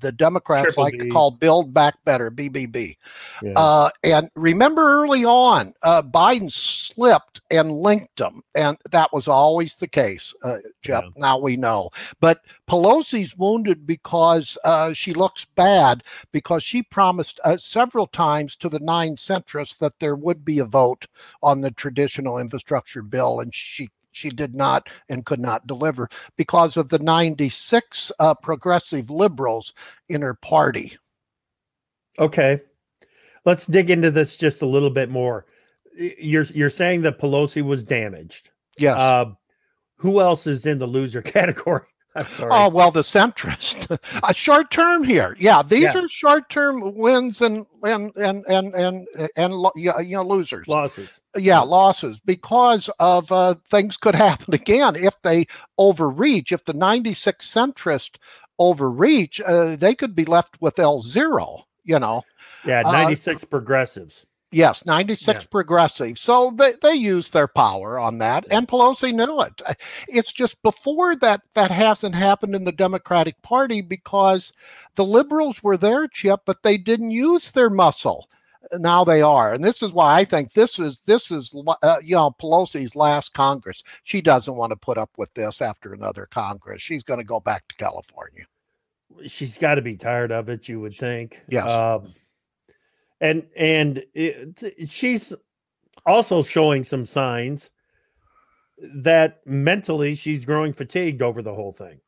the 0.00 0.12
Democrats 0.12 0.64
Triple 0.64 0.84
like 0.84 0.92
B. 0.92 0.98
to 0.98 1.08
call 1.08 1.30
Build 1.30 1.72
Back 1.72 1.96
Better 2.04 2.30
(BBB). 2.30 2.96
Yeah. 3.42 3.52
Uh, 3.56 3.90
and 4.02 4.30
remember, 4.34 5.02
early 5.02 5.24
on, 5.24 5.72
uh, 5.82 6.02
Biden 6.02 6.50
slipped 6.50 7.40
and 7.50 7.72
linked 7.72 8.16
them, 8.16 8.42
and 8.54 8.76
that 8.90 9.12
was 9.12 9.28
always 9.28 9.74
the 9.76 9.88
case. 9.88 10.34
Uh, 10.42 10.58
Jeff, 10.82 11.04
yeah. 11.04 11.10
now 11.16 11.38
we 11.38 11.56
know. 11.56 11.90
But 12.20 12.40
Pelosi's 12.68 13.36
wounded 13.36 13.86
because 13.86 14.56
uh, 14.64 14.92
she 14.92 15.12
looks 15.12 15.44
bad 15.44 16.02
because 16.32 16.62
she 16.62 16.82
promised 16.82 17.40
uh, 17.44 17.56
several 17.56 18.06
times 18.06 18.56
to 18.56 18.68
the 18.68 18.80
nine 18.80 19.16
centrists 19.16 19.78
that 19.78 19.98
there 19.98 20.16
would 20.16 20.44
be 20.44 20.58
a 20.58 20.64
vote 20.64 21.06
on 21.42 21.60
the 21.60 21.70
traditional 21.70 22.38
infrastructure 22.38 23.02
bill, 23.02 23.40
and 23.40 23.54
she 23.54 23.90
she 24.14 24.30
did 24.30 24.54
not 24.54 24.88
and 25.08 25.26
could 25.26 25.40
not 25.40 25.66
deliver 25.66 26.08
because 26.36 26.76
of 26.76 26.88
the 26.88 26.98
96 26.98 28.12
uh, 28.18 28.34
progressive 28.34 29.10
liberals 29.10 29.74
in 30.08 30.22
her 30.22 30.34
party. 30.34 30.96
Okay, 32.18 32.60
let's 33.44 33.66
dig 33.66 33.90
into 33.90 34.10
this 34.10 34.36
just 34.36 34.62
a 34.62 34.66
little 34.66 34.90
bit 34.90 35.10
more. 35.10 35.46
You're 35.96 36.44
you're 36.44 36.70
saying 36.70 37.02
that 37.02 37.18
Pelosi 37.18 37.62
was 37.62 37.82
damaged. 37.82 38.50
Yes. 38.78 38.96
Uh, 38.96 39.26
who 39.96 40.20
else 40.20 40.46
is 40.46 40.64
in 40.64 40.78
the 40.78 40.86
loser 40.86 41.22
category? 41.36 41.86
Oh 42.40 42.68
well, 42.68 42.90
the 42.90 43.02
centrist. 43.02 43.98
a 44.22 44.34
short 44.34 44.70
term 44.70 45.02
here. 45.02 45.36
Yeah, 45.38 45.62
these 45.62 45.82
yeah. 45.82 45.98
are 45.98 46.08
short 46.08 46.48
term 46.48 46.94
wins 46.94 47.40
and 47.40 47.66
and 47.82 48.12
and 48.16 48.44
and 48.46 48.74
and 48.74 49.08
and 49.36 49.54
you 49.74 49.92
know 50.10 50.22
losers. 50.22 50.68
Losses. 50.68 51.20
Yeah, 51.36 51.60
losses 51.60 52.20
because 52.24 52.88
of 53.00 53.32
uh, 53.32 53.56
things 53.68 53.96
could 53.96 54.14
happen 54.28 54.54
again 54.54 54.94
if 54.96 55.20
they 55.22 55.46
overreach. 55.78 56.52
If 56.52 56.64
the 56.64 56.74
ninety 56.74 57.14
six 57.14 57.52
centrist 57.52 58.16
overreach, 58.60 59.40
uh, 59.40 59.74
they 59.76 59.94
could 59.96 60.14
be 60.14 60.24
left 60.24 60.60
with 60.60 60.78
L 60.78 61.02
zero. 61.02 61.64
You 61.82 61.98
know. 61.98 62.22
Yeah, 62.64 62.82
ninety 62.82 63.16
six 63.16 63.42
uh, 63.42 63.46
progressives. 63.46 64.24
Yes, 64.54 64.86
96 64.86 65.26
yeah. 65.26 65.46
progressive. 65.50 66.18
So 66.18 66.52
they, 66.56 66.74
they 66.80 66.94
use 66.94 67.30
their 67.30 67.48
power 67.48 67.98
on 67.98 68.18
that, 68.18 68.46
and 68.50 68.68
Pelosi 68.68 69.12
knew 69.12 69.40
it. 69.40 69.60
It's 70.08 70.32
just 70.32 70.62
before 70.62 71.16
that, 71.16 71.42
that 71.54 71.70
hasn't 71.70 72.14
happened 72.14 72.54
in 72.54 72.64
the 72.64 72.72
Democratic 72.72 73.40
Party 73.42 73.80
because 73.80 74.52
the 74.94 75.04
liberals 75.04 75.62
were 75.62 75.76
there, 75.76 76.06
Chip, 76.06 76.42
but 76.46 76.62
they 76.62 76.76
didn't 76.76 77.10
use 77.10 77.50
their 77.50 77.70
muscle. 77.70 78.28
Now 78.72 79.04
they 79.04 79.22
are, 79.22 79.52
and 79.52 79.62
this 79.62 79.82
is 79.82 79.92
why 79.92 80.18
I 80.18 80.24
think 80.24 80.52
this 80.52 80.78
is 80.78 81.00
this 81.04 81.30
is 81.30 81.54
uh, 81.82 81.96
you 82.02 82.14
know 82.14 82.34
Pelosi's 82.40 82.96
last 82.96 83.34
Congress. 83.34 83.84
She 84.04 84.22
doesn't 84.22 84.56
want 84.56 84.70
to 84.70 84.76
put 84.76 84.96
up 84.96 85.10
with 85.18 85.32
this 85.34 85.60
after 85.60 85.92
another 85.92 86.26
Congress. 86.30 86.80
She's 86.80 87.02
going 87.02 87.18
to 87.18 87.24
go 87.24 87.40
back 87.40 87.68
to 87.68 87.76
California. 87.76 88.44
She's 89.26 89.58
got 89.58 89.74
to 89.74 89.82
be 89.82 89.96
tired 89.96 90.32
of 90.32 90.48
it, 90.48 90.66
you 90.68 90.80
would 90.80 90.96
think. 90.96 91.40
Yes. 91.48 91.68
Um, 91.68 92.14
and 93.20 93.46
and 93.56 94.04
it, 94.14 94.88
she's 94.88 95.34
also 96.06 96.42
showing 96.42 96.84
some 96.84 97.06
signs 97.06 97.70
that 98.96 99.40
mentally 99.46 100.14
she's 100.14 100.44
growing 100.44 100.72
fatigued 100.72 101.22
over 101.22 101.42
the 101.42 101.54
whole 101.54 101.72
thing. 101.72 102.00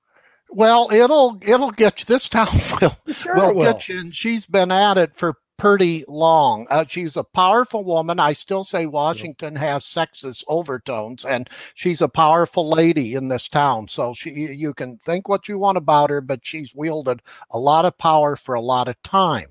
Well, 0.51 0.91
it'll 0.93 1.39
it'll 1.43 1.71
get 1.71 2.01
you. 2.01 2.07
This 2.07 2.29
town 2.29 2.49
will 2.81 2.97
sure 3.13 3.37
will, 3.37 3.55
will, 3.55 3.73
get 3.73 3.89
you, 3.89 4.01
and 4.01 4.15
she's 4.15 4.47
been 4.47 4.71
at 4.71 4.99
it 4.99 5.15
for 5.15 5.35
pretty 5.57 6.05
long. 6.07 6.67
Uh, 6.71 6.85
she's 6.87 7.17
a 7.17 7.25
powerful 7.25 7.85
woman. 7.85 8.21
I 8.21 8.33
still 8.33 8.65
say 8.65 8.87
Washington 8.87 9.57
has 9.57 9.85
sexist 9.85 10.45
overtones, 10.49 11.25
and 11.25 11.49
she's 11.75 12.01
a 12.01 12.09
powerful 12.09 12.69
lady 12.69 13.15
in 13.15 13.29
this 13.29 13.49
town. 13.49 13.89
So 13.89 14.15
she, 14.15 14.31
you 14.31 14.75
can 14.75 14.99
think 14.99 15.29
what 15.29 15.49
you 15.49 15.59
want 15.59 15.79
about 15.79 16.11
her, 16.11 16.21
but 16.21 16.41
she's 16.43 16.75
wielded 16.75 17.23
a 17.51 17.59
lot 17.59 17.85
of 17.85 17.97
power 17.99 18.37
for 18.37 18.55
a 18.55 18.61
lot 18.61 18.89
of 18.89 19.03
time. 19.03 19.49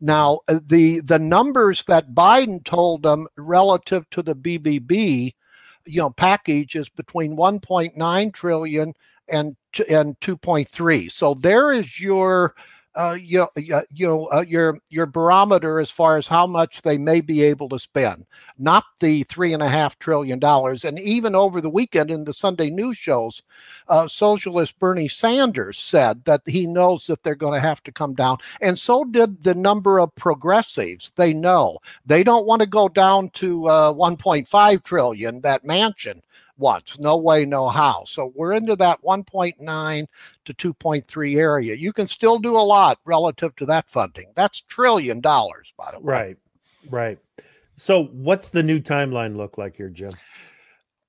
Now, 0.00 0.40
uh, 0.48 0.60
the 0.66 1.00
the 1.00 1.18
numbers 1.18 1.84
that 1.84 2.14
Biden 2.14 2.64
told 2.64 3.02
them 3.02 3.26
relative 3.36 4.08
to 4.10 4.22
the 4.22 4.34
BBB, 4.34 5.34
you 5.86 6.00
know, 6.00 6.10
package 6.10 6.76
is 6.76 6.88
between 6.88 7.36
1.9 7.36 8.34
trillion 8.34 8.94
and 9.28 9.56
and 9.88 10.18
2.3. 10.20 11.10
So 11.10 11.34
there 11.34 11.72
is 11.72 12.00
your 12.00 12.54
uh, 12.96 13.16
you, 13.20 13.46
you 13.56 14.06
know 14.06 14.26
uh, 14.26 14.44
your 14.46 14.78
your 14.88 15.06
barometer 15.06 15.80
as 15.80 15.90
far 15.90 16.16
as 16.16 16.28
how 16.28 16.46
much 16.46 16.82
they 16.82 16.96
may 16.96 17.20
be 17.20 17.42
able 17.42 17.68
to 17.68 17.78
spend, 17.78 18.24
not 18.58 18.84
the 19.00 19.24
three 19.24 19.52
and 19.52 19.62
a 19.62 19.68
half 19.68 19.98
trillion 19.98 20.38
dollars. 20.38 20.84
And 20.84 20.98
even 21.00 21.34
over 21.34 21.60
the 21.60 21.70
weekend 21.70 22.10
in 22.10 22.24
the 22.24 22.34
Sunday 22.34 22.70
news 22.70 22.96
shows, 22.96 23.42
uh, 23.88 24.06
socialist 24.06 24.78
Bernie 24.78 25.08
Sanders 25.08 25.78
said 25.78 26.24
that 26.24 26.42
he 26.46 26.66
knows 26.66 27.06
that 27.06 27.22
they're 27.22 27.34
going 27.34 27.54
to 27.54 27.66
have 27.66 27.82
to 27.84 27.92
come 27.92 28.14
down, 28.14 28.38
and 28.60 28.78
so 28.78 29.04
did 29.04 29.42
the 29.42 29.54
number 29.54 29.98
of 29.98 30.14
progressives. 30.14 31.12
They 31.16 31.34
know 31.34 31.78
they 32.06 32.22
don't 32.22 32.46
want 32.46 32.60
to 32.60 32.66
go 32.66 32.88
down 32.88 33.30
to 33.30 33.68
uh, 33.68 33.92
1.5 33.92 34.82
trillion 34.84 35.40
that 35.40 35.64
Manchin 35.64 36.20
once. 36.56 36.98
No 36.98 37.16
way, 37.16 37.44
no 37.44 37.68
how. 37.68 38.04
So 38.04 38.32
we're 38.34 38.52
into 38.52 38.76
that 38.76 39.02
1.9 39.02 40.06
to 40.44 40.54
2.3 40.54 41.36
area. 41.36 41.74
You 41.74 41.92
can 41.92 42.06
still 42.06 42.38
do 42.38 42.56
a 42.56 42.58
lot 42.58 42.98
relative 43.04 43.54
to 43.56 43.66
that 43.66 43.88
funding. 43.88 44.32
That's 44.34 44.62
trillion 44.62 45.20
dollars, 45.20 45.72
by 45.76 45.92
the 45.92 46.00
way. 46.00 46.12
Right, 46.12 46.36
right. 46.90 47.18
So 47.76 48.04
what's 48.04 48.50
the 48.50 48.62
new 48.62 48.78
timeline 48.78 49.36
look 49.36 49.58
like 49.58 49.76
here, 49.76 49.90
Jim? 49.90 50.12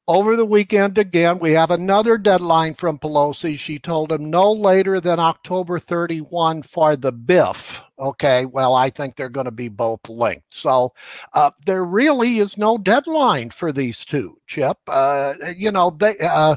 Over 0.08 0.36
the 0.36 0.46
weekend, 0.46 1.00
again, 1.00 1.40
we 1.40 1.54
have 1.54 1.72
another 1.72 2.20
deadline 2.20 2.76
from 2.76 3.00
Pelosi. 3.00 3.58
She 3.58 3.80
told 3.80 4.12
him 4.12 4.30
no 4.30 4.52
later 4.52 5.00
than 5.00 5.20
October 5.20 5.80
31 5.80 6.62
for 6.62 6.96
the 6.96 7.12
BIF. 7.12 7.82
Okay, 7.98 8.46
well, 8.46 8.76
I 8.76 8.92
think 8.92 9.16
they're 9.16 9.30
going 9.30 9.46
to 9.46 9.52
be 9.52 9.68
both 9.68 10.08
linked. 10.08 10.54
So 10.54 10.94
uh, 11.34 11.50
there 11.66 11.84
really 11.84 12.38
is 12.38 12.56
no 12.56 12.78
deadline 12.78 13.50
for 13.50 13.72
these 13.72 14.06
two, 14.06 14.38
Chip. 14.46 14.78
Uh, 14.88 15.34
you 15.58 15.72
know, 15.72 15.90
they. 15.90 16.16
Uh, 16.22 16.56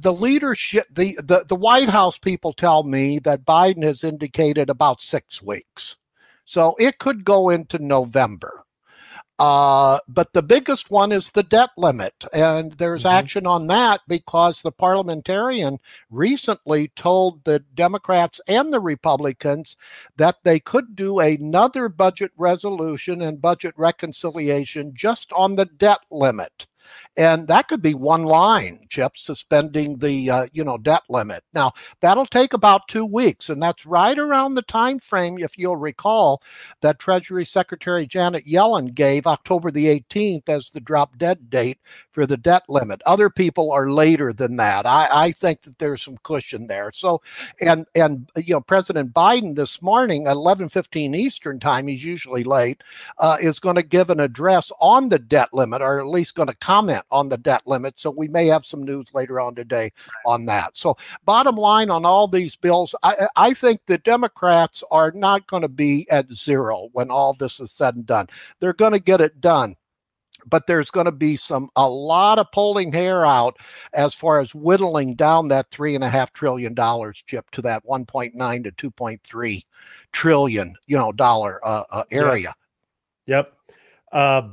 the 0.00 0.12
leadership 0.12 0.86
the, 0.90 1.18
the 1.22 1.44
the 1.48 1.54
white 1.54 1.90
house 1.90 2.16
people 2.16 2.54
tell 2.54 2.82
me 2.82 3.18
that 3.18 3.44
biden 3.44 3.82
has 3.82 4.02
indicated 4.02 4.70
about 4.70 5.02
six 5.02 5.42
weeks 5.42 5.98
so 6.46 6.74
it 6.78 6.98
could 6.98 7.26
go 7.26 7.50
into 7.50 7.78
november 7.78 8.64
uh, 9.38 9.98
but 10.08 10.32
the 10.32 10.42
biggest 10.42 10.90
one 10.90 11.12
is 11.12 11.30
the 11.30 11.42
debt 11.42 11.70
limit. 11.76 12.14
And 12.32 12.72
there's 12.72 13.04
mm-hmm. 13.04 13.16
action 13.16 13.46
on 13.46 13.66
that 13.66 14.00
because 14.08 14.62
the 14.62 14.72
parliamentarian 14.72 15.78
recently 16.10 16.88
told 16.88 17.44
the 17.44 17.60
Democrats 17.74 18.40
and 18.48 18.72
the 18.72 18.80
Republicans 18.80 19.76
that 20.16 20.36
they 20.44 20.58
could 20.58 20.96
do 20.96 21.18
another 21.18 21.88
budget 21.88 22.32
resolution 22.36 23.20
and 23.20 23.40
budget 23.40 23.74
reconciliation 23.76 24.94
just 24.94 25.32
on 25.32 25.56
the 25.56 25.66
debt 25.66 26.00
limit 26.10 26.66
and 27.16 27.48
that 27.48 27.68
could 27.68 27.82
be 27.82 27.94
one 27.94 28.24
line 28.24 28.86
chip 28.88 29.16
suspending 29.16 29.98
the 29.98 30.30
uh, 30.30 30.46
you 30.52 30.64
know 30.64 30.78
debt 30.78 31.02
limit. 31.08 31.42
Now 31.52 31.72
that'll 32.00 32.26
take 32.26 32.52
about 32.52 32.88
two 32.88 33.04
weeks 33.04 33.48
and 33.48 33.62
that's 33.62 33.86
right 33.86 34.18
around 34.18 34.54
the 34.54 34.62
time 34.62 34.98
frame 34.98 35.38
if 35.38 35.58
you'll 35.58 35.76
recall 35.76 36.42
that 36.80 36.98
treasury 36.98 37.44
secretary 37.44 38.06
janet 38.06 38.44
yellen 38.46 38.94
gave 38.94 39.26
october 39.26 39.70
the 39.70 39.86
18th 39.86 40.48
as 40.48 40.70
the 40.70 40.80
drop 40.80 41.16
dead 41.18 41.50
date 41.50 41.78
for 42.10 42.26
the 42.26 42.36
debt 42.36 42.62
limit. 42.68 43.02
Other 43.06 43.30
people 43.30 43.72
are 43.72 43.90
later 43.90 44.32
than 44.32 44.56
that. 44.56 44.86
I, 44.86 45.08
I 45.12 45.32
think 45.32 45.62
that 45.62 45.78
there's 45.78 46.02
some 46.02 46.18
cushion 46.22 46.66
there. 46.66 46.90
So 46.92 47.22
and 47.60 47.86
and 47.94 48.28
you 48.36 48.54
know 48.54 48.60
president 48.60 49.12
biden 49.12 49.54
this 49.54 49.82
morning 49.82 50.26
at 50.26 50.36
11.15 50.36 51.16
eastern 51.16 51.60
time 51.60 51.86
he's 51.86 52.04
usually 52.04 52.44
late 52.44 52.82
uh, 53.18 53.36
is 53.40 53.60
going 53.60 53.76
to 53.76 53.82
give 53.82 54.10
an 54.10 54.20
address 54.20 54.70
on 54.80 55.08
the 55.08 55.18
debt 55.18 55.48
limit 55.52 55.82
or 55.82 56.00
at 56.00 56.06
least 56.06 56.34
going 56.34 56.48
to 56.48 56.54
comment 56.54 56.75
on 57.10 57.28
the 57.28 57.38
debt 57.38 57.62
limit. 57.66 57.94
So 57.96 58.10
we 58.10 58.28
may 58.28 58.46
have 58.46 58.66
some 58.66 58.82
news 58.82 59.06
later 59.14 59.40
on 59.40 59.54
today 59.54 59.92
on 60.26 60.46
that. 60.46 60.76
So, 60.76 60.96
bottom 61.24 61.56
line 61.56 61.90
on 61.90 62.04
all 62.04 62.28
these 62.28 62.56
bills, 62.56 62.94
I, 63.02 63.28
I 63.36 63.54
think 63.54 63.80
the 63.86 63.98
Democrats 63.98 64.82
are 64.90 65.12
not 65.12 65.46
going 65.46 65.62
to 65.62 65.68
be 65.68 66.06
at 66.10 66.32
zero 66.32 66.88
when 66.92 67.10
all 67.10 67.34
this 67.34 67.60
is 67.60 67.72
said 67.72 67.96
and 67.96 68.06
done. 68.06 68.28
They're 68.60 68.72
going 68.72 68.92
to 68.92 68.98
get 68.98 69.20
it 69.20 69.40
done 69.40 69.76
but 70.48 70.66
there's 70.66 70.90
going 70.90 71.06
to 71.06 71.12
be 71.12 71.36
some 71.36 71.68
a 71.76 71.88
lot 71.88 72.38
of 72.38 72.50
pulling 72.52 72.92
hair 72.92 73.24
out 73.24 73.56
as 73.92 74.14
far 74.14 74.40
as 74.40 74.54
whittling 74.54 75.14
down 75.14 75.48
that 75.48 75.70
three 75.70 75.94
and 75.94 76.04
a 76.04 76.08
half 76.08 76.32
trillion 76.32 76.74
dollars 76.74 77.22
chip 77.26 77.50
to 77.50 77.62
that 77.62 77.84
1.9 77.84 78.64
to 78.64 78.90
2.3 78.90 79.64
trillion 80.12 80.74
you 80.86 80.96
know 80.96 81.12
dollar 81.12 81.60
uh, 81.66 81.84
uh, 81.90 82.04
area 82.10 82.54
yep, 83.26 83.52
yep. 83.68 83.76
Uh, 84.12 84.48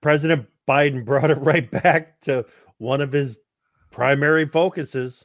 president 0.00 0.46
Biden 0.70 1.04
brought 1.04 1.32
it 1.32 1.38
right 1.40 1.68
back 1.70 2.20
to 2.20 2.44
one 2.78 3.00
of 3.00 3.10
his 3.10 3.36
primary 3.90 4.46
focuses 4.46 5.24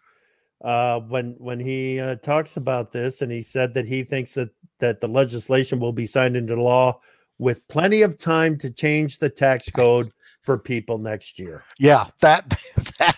uh, 0.63 0.99
when 1.01 1.35
when 1.37 1.59
he 1.59 1.99
uh, 1.99 2.15
talks 2.15 2.57
about 2.57 2.91
this, 2.91 3.21
and 3.21 3.31
he 3.31 3.43
said 3.43 3.73
that 3.75 3.85
he 3.85 4.03
thinks 4.03 4.33
that 4.33 4.49
that 4.79 5.01
the 5.01 5.07
legislation 5.07 5.79
will 5.79 5.93
be 5.93 6.07
signed 6.07 6.35
into 6.35 6.59
law 6.59 6.99
with 7.37 7.67
plenty 7.67 8.01
of 8.01 8.17
time 8.17 8.57
to 8.57 8.71
change 8.71 9.19
the 9.19 9.29
tax 9.29 9.69
code 9.69 10.11
for 10.41 10.57
people 10.57 10.97
next 10.97 11.37
year. 11.37 11.63
Yeah, 11.77 12.07
that 12.21 12.49
that 12.97 13.17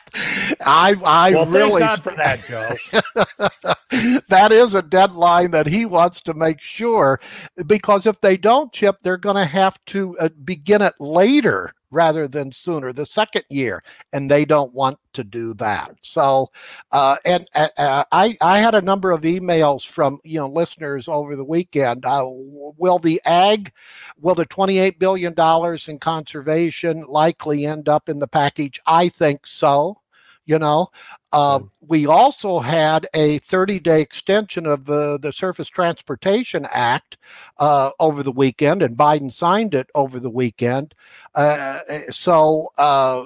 I 0.66 0.96
I 1.06 1.32
well, 1.32 1.46
really 1.46 1.82
thank 1.82 2.04
God 2.04 2.04
for 2.04 2.16
that, 2.16 2.46
Joe. 2.46 4.20
that 4.28 4.52
is 4.52 4.74
a 4.74 4.82
deadline 4.82 5.52
that 5.52 5.68
he 5.68 5.86
wants 5.86 6.20
to 6.22 6.34
make 6.34 6.60
sure 6.60 7.22
because 7.68 8.06
if 8.06 8.20
they 8.20 8.36
don't 8.36 8.74
chip, 8.74 8.98
they're 9.02 9.16
going 9.16 9.38
to 9.38 9.46
have 9.46 9.80
to 9.86 10.18
uh, 10.20 10.28
begin 10.44 10.82
it 10.82 10.94
later 11.00 11.74
rather 11.92 12.28
than 12.28 12.52
sooner, 12.52 12.94
the 12.94 13.06
second 13.06 13.44
year, 13.50 13.84
and 14.14 14.30
they 14.30 14.46
don't 14.46 14.74
want 14.74 15.00
to 15.14 15.24
do 15.24 15.54
that. 15.56 15.96
So, 16.02 16.50
uh, 16.92 17.18
and 17.26 17.48
uh, 17.56 17.68
uh 17.78 18.04
I 18.12 18.38
I 18.42 18.60
had 18.60 18.76
a 18.76 18.82
number 18.82 19.12
of 19.12 19.22
emails 19.22 19.88
from 19.88 20.20
you 20.24 20.40
know 20.40 20.48
listeners 20.48 21.08
over 21.08 21.36
the 21.36 21.46
weekend. 21.46 22.06
Uh, 22.06 22.26
will 22.26 23.00
the 23.00 23.22
ag, 23.26 23.72
will 24.20 24.36
the 24.36 24.46
twenty 24.46 24.80
eight 24.80 25.00
billion 25.00 25.34
dollars 25.34 25.88
in 25.88 26.00
conservation 26.00 27.04
likely 27.08 27.66
end 27.66 27.90
up 27.90 28.10
in 28.10 28.20
the 28.20 28.28
package? 28.28 28.80
I 28.86 29.10
think 29.10 29.48
so 29.48 30.02
you 30.48 30.58
know? 30.58 30.88
Uh, 31.34 31.60
we 31.82 32.08
also 32.08 32.60
had 32.60 33.06
a 33.14 33.38
30 33.40 33.80
day 33.80 34.02
extension 34.02 34.66
of 34.66 34.86
the, 34.86 35.20
the 35.22 35.32
surface 35.32 35.68
transportation 35.68 36.66
act 36.72 37.18
uh, 37.60 37.92
over 38.00 38.24
the 38.24 38.32
weekend 38.32 38.82
and 38.82 38.98
biden 38.98 39.32
signed 39.32 39.76
it 39.76 39.88
over 39.94 40.20
the 40.20 40.30
weekend. 40.30 40.96
Uh, 41.36 41.80
so 42.10 42.68
uh, 42.78 43.26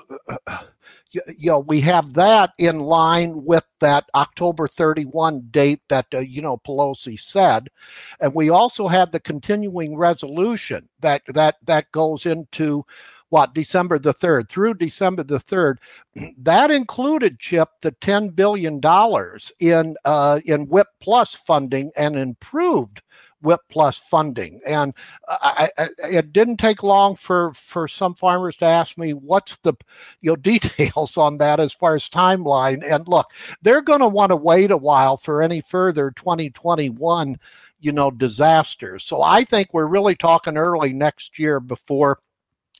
you, 1.11 1.21
you, 1.37 1.51
know 1.51 1.59
we 1.59 1.79
have 1.79 2.13
that 2.13 2.53
in 2.57 2.79
line 2.79 3.43
with 3.45 3.65
that 3.79 4.09
october 4.15 4.67
31 4.67 5.47
date 5.51 5.81
that 5.89 6.07
uh, 6.13 6.19
you 6.19 6.41
know 6.41 6.57
pelosi 6.57 7.19
said. 7.19 7.69
And 8.19 8.33
we 8.33 8.49
also 8.49 8.87
have 8.87 9.11
the 9.11 9.19
continuing 9.19 9.95
resolution 9.95 10.89
that 11.01 11.21
that 11.27 11.57
that 11.65 11.91
goes 11.91 12.25
into 12.25 12.85
what 13.31 13.53
December 13.53 13.97
the 13.97 14.13
3rd 14.13 14.49
through 14.49 14.73
December 14.75 15.23
the 15.23 15.39
3rd 15.39 15.77
that 16.37 16.69
included 16.69 17.39
chip 17.39 17.69
the 17.81 17.91
10 17.91 18.29
billion 18.29 18.79
dollars 18.79 19.51
in 19.59 19.95
uh, 20.05 20.39
in 20.45 20.67
WHIP 20.67 20.87
plus 20.99 21.33
funding 21.33 21.91
and 21.97 22.17
improved 22.17 23.01
WHIP 23.41 23.61
plus 23.69 23.97
funding. 23.97 24.59
And 24.67 24.93
I, 25.29 25.69
I, 25.77 25.87
it 26.11 26.33
didn't 26.33 26.57
take 26.57 26.83
long 26.83 27.15
for 27.15 27.53
for 27.53 27.87
some 27.87 28.15
farmers 28.15 28.57
to 28.57 28.65
ask 28.65 28.97
me 28.97 29.13
what's 29.13 29.55
the 29.63 29.73
you 30.21 30.31
know 30.31 30.35
details 30.35 31.15
on 31.17 31.37
that 31.37 31.61
as 31.61 31.71
far 31.71 31.95
as 31.95 32.09
timeline. 32.09 32.83
And 32.85 33.07
look 33.07 33.27
they're 33.61 33.81
going 33.81 34.01
to 34.01 34.09
want 34.09 34.31
to 34.31 34.35
wait 34.35 34.71
a 34.71 34.77
while 34.77 35.15
for 35.15 35.41
any 35.41 35.61
further 35.61 36.11
2021 36.11 37.37
you 37.79 37.91
know 37.93 38.11
disasters. 38.11 39.05
So 39.05 39.21
I 39.21 39.45
think 39.45 39.69
we're 39.73 39.87
really 39.87 40.15
talking 40.15 40.57
early 40.57 40.91
next 40.91 41.39
year 41.39 41.61
before 41.61 42.19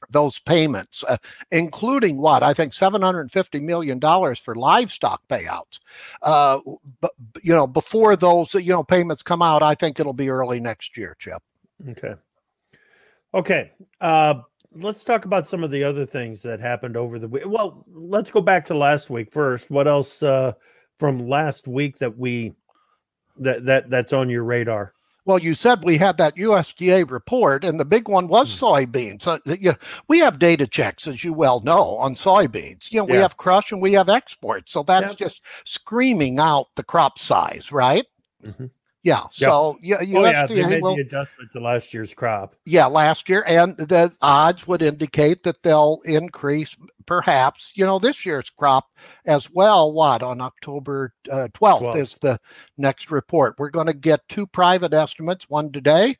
those 0.10 0.39
payments, 0.39 1.03
uh, 1.08 1.17
including 1.51 2.17
what 2.17 2.43
I 2.43 2.53
think 2.53 2.74
seven 2.74 3.01
hundred 3.01 3.22
and 3.22 3.31
fifty 3.31 3.60
million 3.60 4.00
dollars 4.00 4.39
for 4.39 4.55
livestock 4.55 5.22
payouts. 5.27 5.79
Uh, 6.22 6.60
but 7.00 7.12
you 7.43 7.53
know, 7.53 7.67
before 7.67 8.15
those 8.15 8.53
you 8.53 8.74
know 8.74 8.84
payments 8.84 9.24
come 9.24 9.41
out, 9.41 9.63
I 9.63 9.75
think 9.75 10.00
it'll 10.00 10.13
be 10.13 10.29
early 10.29 10.60
next 10.60 10.98
year, 10.98 11.15
Chip. 11.20 11.41
Okay. 11.89 12.15
Okay. 13.34 13.72
Uh, 14.00 14.36
let's 14.75 15.03
talk 15.03 15.25
about 15.25 15.48
some 15.48 15.63
of 15.63 15.72
the 15.72 15.84
other 15.84 16.05
things 16.05 16.41
that 16.41 16.60
happened 16.60 16.98
over 16.98 17.20
the 17.20 17.27
week. 17.27 17.43
Well, 17.46 17.86
let's 17.91 18.31
go 18.31 18.41
back 18.41 18.65
to 18.67 18.74
last 18.74 19.10
week 19.10 19.31
first. 19.31 19.70
What 19.70 19.88
else 19.88 20.22
uh, 20.24 20.53
from 21.00 21.27
last 21.27 21.67
week 21.67 21.98
that 22.00 22.17
we 22.17 22.53
that 23.38 23.65
that 23.65 23.89
that's 23.89 24.13
on 24.13 24.29
your 24.29 24.43
radar? 24.43 24.93
Well, 25.25 25.37
you 25.37 25.53
said 25.53 25.83
we 25.83 25.97
had 25.97 26.17
that 26.17 26.35
USDA 26.35 27.09
report, 27.09 27.63
and 27.63 27.79
the 27.79 27.85
big 27.85 28.09
one 28.09 28.27
was 28.27 28.49
mm. 28.49 28.87
soybeans. 28.87 29.21
So, 29.21 29.39
you 29.45 29.71
know, 29.71 29.77
we 30.07 30.19
have 30.19 30.39
data 30.39 30.65
checks, 30.65 31.07
as 31.07 31.23
you 31.23 31.31
well 31.31 31.59
know, 31.61 31.97
on 31.97 32.15
soybeans. 32.15 32.91
You 32.91 33.01
know, 33.01 33.07
yeah. 33.07 33.13
we 33.13 33.17
have 33.19 33.37
crush 33.37 33.71
and 33.71 33.81
we 33.81 33.93
have 33.93 34.09
exports. 34.09 34.71
So 34.71 34.81
that's 34.81 35.11
yep. 35.11 35.17
just 35.17 35.43
screaming 35.63 36.39
out 36.39 36.67
the 36.75 36.83
crop 36.83 37.19
size, 37.19 37.71
right? 37.71 38.05
Mm-hmm. 38.43 38.65
Yeah. 39.03 39.22
Yep. 39.22 39.50
So 39.50 39.77
yeah, 39.81 39.98
USDA 40.01 40.15
oh, 40.15 40.25
yeah, 40.25 40.46
they 40.46 40.65
made 40.67 40.84
will, 40.84 40.96
the 40.96 41.01
adjustment 41.01 41.51
to 41.53 41.60
last 41.60 41.93
year's 41.93 42.13
crop. 42.13 42.55
Yeah, 42.65 42.86
last 42.86 43.29
year, 43.29 43.43
and 43.48 43.75
the 43.77 44.13
odds 44.22 44.67
would 44.67 44.81
indicate 44.81 45.43
that 45.43 45.63
they'll 45.63 46.01
increase 46.05 46.75
perhaps, 47.08 47.74
you 47.75 47.86
know, 47.86 47.98
this 47.98 48.25
year's 48.25 48.50
crop 48.50 48.86
as 49.25 49.50
well. 49.51 49.91
What 49.91 50.22
on 50.22 50.39
October 50.39 51.13
uh, 51.31 51.48
12th, 51.53 51.81
12th 51.81 51.96
is 51.96 52.15
the 52.22 52.39
next 52.77 53.10
report. 53.10 53.55
We're 53.58 53.72
going 53.72 53.88
to 53.88 53.93
get 53.93 54.27
two 54.29 54.46
private 54.46 54.93
estimates, 54.93 55.50
one 55.50 55.72
today 55.72 56.17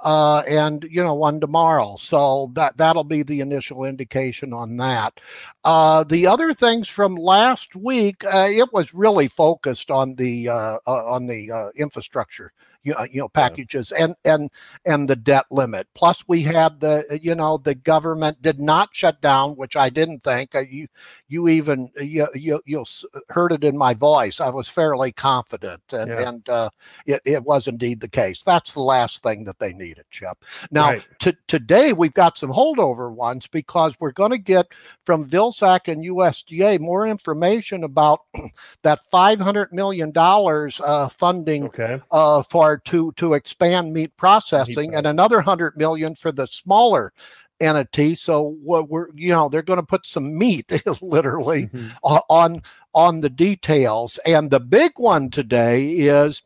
uh, 0.00 0.42
and 0.48 0.86
you 0.90 1.02
know 1.02 1.14
one 1.14 1.40
tomorrow. 1.40 1.96
So 1.98 2.50
that 2.54 2.76
that'll 2.76 3.04
be 3.04 3.22
the 3.22 3.40
initial 3.40 3.84
indication 3.84 4.52
on 4.52 4.76
that. 4.78 5.20
Uh, 5.64 6.04
the 6.04 6.26
other 6.26 6.52
things 6.52 6.88
from 6.88 7.14
last 7.14 7.74
week, 7.76 8.24
uh, 8.24 8.48
it 8.50 8.72
was 8.72 8.94
really 8.94 9.28
focused 9.28 9.90
on 9.90 10.14
the 10.14 10.48
uh, 10.48 10.78
uh, 10.86 11.06
on 11.06 11.26
the 11.26 11.50
uh, 11.50 11.68
infrastructure 11.76 12.52
you 12.84 12.94
know 13.14 13.28
packages 13.28 13.92
yeah. 13.94 14.04
and 14.04 14.16
and 14.24 14.50
and 14.84 15.08
the 15.08 15.16
debt 15.16 15.46
limit 15.50 15.86
plus 15.94 16.22
we 16.28 16.42
had 16.42 16.80
the 16.80 17.18
you 17.22 17.34
know 17.34 17.56
the 17.56 17.74
government 17.74 18.40
did 18.42 18.60
not 18.60 18.90
shut 18.92 19.20
down 19.20 19.56
which 19.56 19.74
i 19.76 19.88
didn't 19.88 20.22
think 20.22 20.54
you 20.70 20.86
you 21.28 21.48
even 21.48 21.90
you 22.00 22.26
you, 22.34 22.60
you 22.66 22.84
heard 23.30 23.52
it 23.52 23.64
in 23.64 23.76
my 23.76 23.94
voice 23.94 24.40
i 24.40 24.50
was 24.50 24.68
fairly 24.68 25.10
confident 25.12 25.82
and 25.92 26.10
yeah. 26.10 26.28
and 26.28 26.48
uh, 26.48 26.68
it, 27.06 27.20
it 27.24 27.42
was 27.42 27.66
indeed 27.66 28.00
the 28.00 28.08
case 28.08 28.42
that's 28.42 28.72
the 28.72 28.80
last 28.80 29.22
thing 29.22 29.44
that 29.44 29.58
they 29.58 29.72
needed 29.72 30.04
chip 30.10 30.44
now 30.70 30.92
right. 30.92 31.06
to, 31.18 31.34
today 31.48 31.92
we've 31.92 32.14
got 32.14 32.36
some 32.36 32.50
holdover 32.50 33.10
ones 33.10 33.46
because 33.46 33.94
we're 33.98 34.12
going 34.12 34.30
to 34.30 34.38
get 34.38 34.66
from 35.06 35.28
vilsack 35.28 35.90
and 35.90 36.04
usda 36.04 36.78
more 36.80 37.06
information 37.06 37.84
about 37.84 38.20
that 38.82 39.00
500 39.10 39.72
million 39.72 40.10
dollars 40.10 40.80
uh, 40.84 41.08
funding 41.08 41.64
okay. 41.64 42.00
uh, 42.10 42.42
for 42.42 42.73
to 42.78 43.12
to 43.12 43.34
expand 43.34 43.92
meat 43.92 44.16
processing, 44.16 44.90
meat 44.90 44.96
and 44.96 45.06
another 45.06 45.40
hundred 45.40 45.76
million 45.76 46.14
for 46.14 46.32
the 46.32 46.46
smaller 46.46 47.12
entity. 47.60 48.14
So 48.14 48.56
what 48.62 48.88
we're 48.88 49.08
you 49.14 49.30
know 49.30 49.48
they're 49.48 49.62
going 49.62 49.78
to 49.78 49.86
put 49.86 50.06
some 50.06 50.36
meat 50.36 50.70
literally 51.02 51.66
mm-hmm. 51.66 51.88
on 52.28 52.62
on 52.94 53.20
the 53.20 53.30
details. 53.30 54.18
And 54.26 54.50
the 54.50 54.60
big 54.60 54.92
one 54.96 55.30
today 55.30 55.90
is 55.90 56.42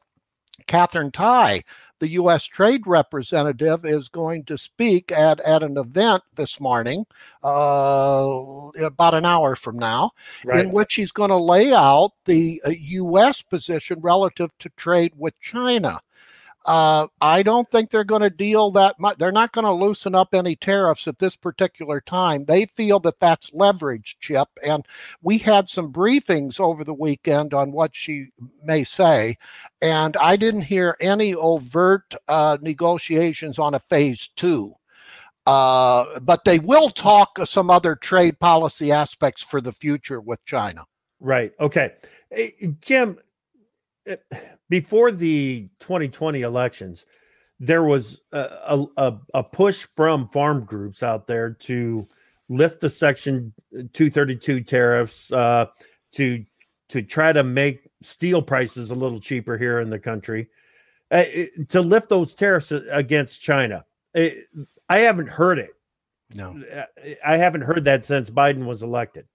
Katherine 0.67 1.13
Tai, 1.13 1.63
the 1.99 2.09
U.S. 2.11 2.45
Trade 2.45 2.87
Representative, 2.87 3.85
is 3.85 4.09
going 4.09 4.45
to 4.45 4.57
speak 4.57 5.11
at, 5.13 5.41
at 5.41 5.63
an 5.63 5.77
event 5.77 6.23
this 6.37 6.61
morning, 6.61 7.07
uh, 7.43 8.71
about 8.81 9.15
an 9.15 9.25
hour 9.25 9.57
from 9.57 9.79
now, 9.79 10.11
right. 10.45 10.65
in 10.65 10.73
which 10.73 10.95
he's 10.95 11.13
going 11.13 11.31
to 11.31 11.37
lay 11.37 11.73
out 11.73 12.13
the 12.25 12.63
uh, 12.67 12.71
U.S. 12.71 13.43
position 13.43 14.01
relative 14.01 14.51
to 14.59 14.69
trade 14.71 15.13
with 15.17 15.41
China. 15.41 16.01
Uh, 16.69 17.07
I 17.23 17.43
don't 17.43 17.69
think 17.71 17.89
they're 17.89 18.05
going 18.05 18.21
to 18.21 18.29
deal 18.29 18.71
that 18.73 19.01
much. 19.01 19.17
They're 19.17 19.33
not 19.33 19.53
going 19.53 19.65
to 19.65 19.73
loosen 19.73 20.15
up 20.15 20.35
any 20.35 20.55
tariffs 20.55 21.09
at 21.09 21.19
this 21.19 21.35
particular 21.35 21.99
time. 22.03 22.45
They 22.45 22.67
feel 22.67 23.01
that 23.01 23.19
that's 23.21 23.51
leverage, 23.55 24.19
Chip. 24.21 24.49
And 24.63 24.85
we 25.23 25.39
had 25.39 25.71
some 25.71 25.91
briefings 25.91 26.61
over 26.61 26.85
the 26.85 26.93
weekend 26.93 27.55
on 27.55 27.73
what 27.73 27.97
she 27.97 28.27
may 28.63 28.85
say. 28.85 29.39
And 29.81 30.15
I 30.19 30.37
didn't 30.37 30.61
hear 30.61 30.95
any 31.01 31.35
overt 31.35 32.15
uh, 32.29 32.59
negotiations 32.61 33.59
on 33.59 33.73
a 33.73 33.81
phase 33.81 34.29
two. 34.37 34.75
Uh, 35.47 36.21
but 36.21 36.45
they 36.45 36.59
will 36.59 36.91
talk 36.91 37.39
some 37.47 37.71
other 37.71 37.97
trade 37.97 38.39
policy 38.41 38.93
aspects 38.93 39.43
for 39.43 39.63
the 39.63 39.73
future 39.73 40.21
with 40.21 40.45
China. 40.45 40.85
Right. 41.19 41.55
Okay. 41.61 41.95
Hey, 42.31 42.75
Jim, 42.83 43.19
before 44.69 45.11
the 45.11 45.69
2020 45.81 46.43
elections, 46.43 47.07
there 47.61 47.83
was 47.83 48.21
a, 48.33 48.87
a, 48.97 49.19
a, 49.35 49.43
push 49.43 49.87
from 49.97 50.29
farm 50.29 50.65
groups 50.65 51.03
out 51.03 51.27
there 51.27 51.51
to 51.51 52.07
lift 52.49 52.81
the 52.81 52.89
Section 52.89 53.53
232 53.73 54.61
tariffs 54.63 55.33
uh, 55.33 55.67
to 56.13 56.45
to 56.89 57.03
try 57.03 57.33
to 57.33 57.45
make 57.45 57.91
steel 58.01 58.41
prices 58.41 58.91
a 58.91 58.95
little 58.95 59.21
cheaper 59.21 59.59
here 59.59 59.81
in 59.81 59.91
the 59.91 59.99
country, 59.99 60.49
uh, 61.11 61.25
to 61.69 61.83
lift 61.83 62.09
those 62.09 62.35
tariffs 62.35 62.73
against 62.73 63.43
China. 63.43 63.85
It, 64.15 64.47
I 64.89 65.01
haven't 65.01 65.29
heard 65.29 65.59
it. 65.59 65.71
No, 66.35 66.63
I 67.27 67.37
haven't 67.37 67.63
heard 67.63 67.85
that 67.87 68.05
since 68.05 68.31
Biden 68.31 68.67
was 68.67 68.83
elected. 68.83 69.27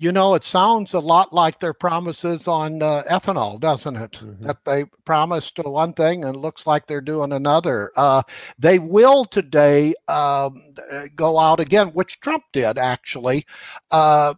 You 0.00 0.12
know, 0.12 0.34
it 0.34 0.42
sounds 0.44 0.94
a 0.94 0.98
lot 0.98 1.30
like 1.30 1.60
their 1.60 1.74
promises 1.74 2.48
on 2.48 2.82
uh, 2.82 3.02
ethanol, 3.02 3.60
doesn't 3.60 3.96
it? 3.96 4.12
Mm-hmm. 4.12 4.46
That 4.46 4.64
they 4.64 4.86
promised 5.04 5.58
one 5.58 5.92
thing 5.92 6.24
and 6.24 6.36
looks 6.36 6.66
like 6.66 6.86
they're 6.86 7.02
doing 7.02 7.32
another. 7.32 7.92
Uh, 7.94 8.22
they 8.58 8.78
will 8.78 9.26
today 9.26 9.92
um, 10.08 10.62
go 11.14 11.38
out 11.38 11.60
again, 11.60 11.88
which 11.88 12.18
Trump 12.20 12.44
did 12.54 12.78
actually, 12.78 13.44
uh, 13.90 14.32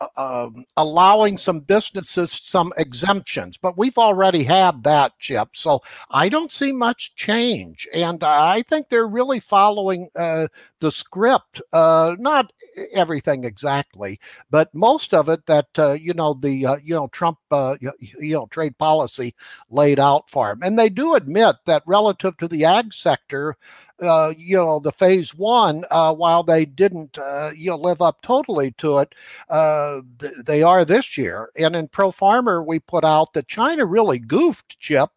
uh, 0.00 0.06
um, 0.16 0.64
allowing 0.76 1.36
some 1.36 1.60
businesses 1.60 2.32
some 2.32 2.72
exemptions, 2.78 3.56
but 3.56 3.76
we've 3.76 3.98
already 3.98 4.42
had 4.42 4.82
that, 4.84 5.18
Chip. 5.18 5.50
So 5.52 5.82
I 6.10 6.28
don't 6.30 6.50
see 6.50 6.72
much 6.72 7.14
change, 7.14 7.86
and 7.92 8.24
I 8.24 8.62
think 8.62 8.88
they're 8.88 9.06
really 9.06 9.40
following 9.40 10.08
uh, 10.16 10.48
the 10.80 10.90
script. 10.90 11.60
Uh, 11.72 12.16
not 12.18 12.52
everything 12.94 13.44
exactly, 13.44 14.18
but 14.50 14.74
most 14.74 15.12
of 15.12 15.28
it 15.28 15.44
that 15.46 15.68
uh, 15.78 15.92
you 15.92 16.14
know 16.14 16.34
the 16.34 16.64
uh, 16.64 16.76
you 16.82 16.94
know 16.94 17.08
Trump 17.08 17.38
you, 17.80 17.92
you 18.00 18.34
know 18.34 18.46
trade 18.46 18.78
policy 18.78 19.34
laid 19.68 20.00
out 20.00 20.30
for 20.30 20.48
them, 20.48 20.60
and 20.62 20.78
they 20.78 20.88
do 20.88 21.14
admit 21.14 21.56
that 21.66 21.82
relative 21.86 22.36
to 22.38 22.48
the 22.48 22.64
ag 22.64 22.94
sector 22.94 23.56
uh, 24.02 24.32
you 24.36 24.56
know, 24.56 24.78
the 24.78 24.92
phase 24.92 25.34
one, 25.34 25.84
uh, 25.90 26.14
while 26.14 26.42
they 26.42 26.64
didn't, 26.64 27.18
uh, 27.18 27.50
you 27.54 27.70
know, 27.70 27.76
live 27.76 28.00
up 28.00 28.22
totally 28.22 28.72
to 28.72 28.98
it, 28.98 29.14
uh, 29.48 30.00
th- 30.18 30.32
they 30.44 30.62
are 30.62 30.84
this 30.84 31.18
year. 31.18 31.50
And 31.58 31.76
in 31.76 31.88
Pro 31.88 32.10
Farmer, 32.10 32.62
we 32.62 32.78
put 32.78 33.04
out 33.04 33.32
that 33.34 33.48
China 33.48 33.84
really 33.84 34.18
goofed 34.18 34.78
Chip 34.78 35.10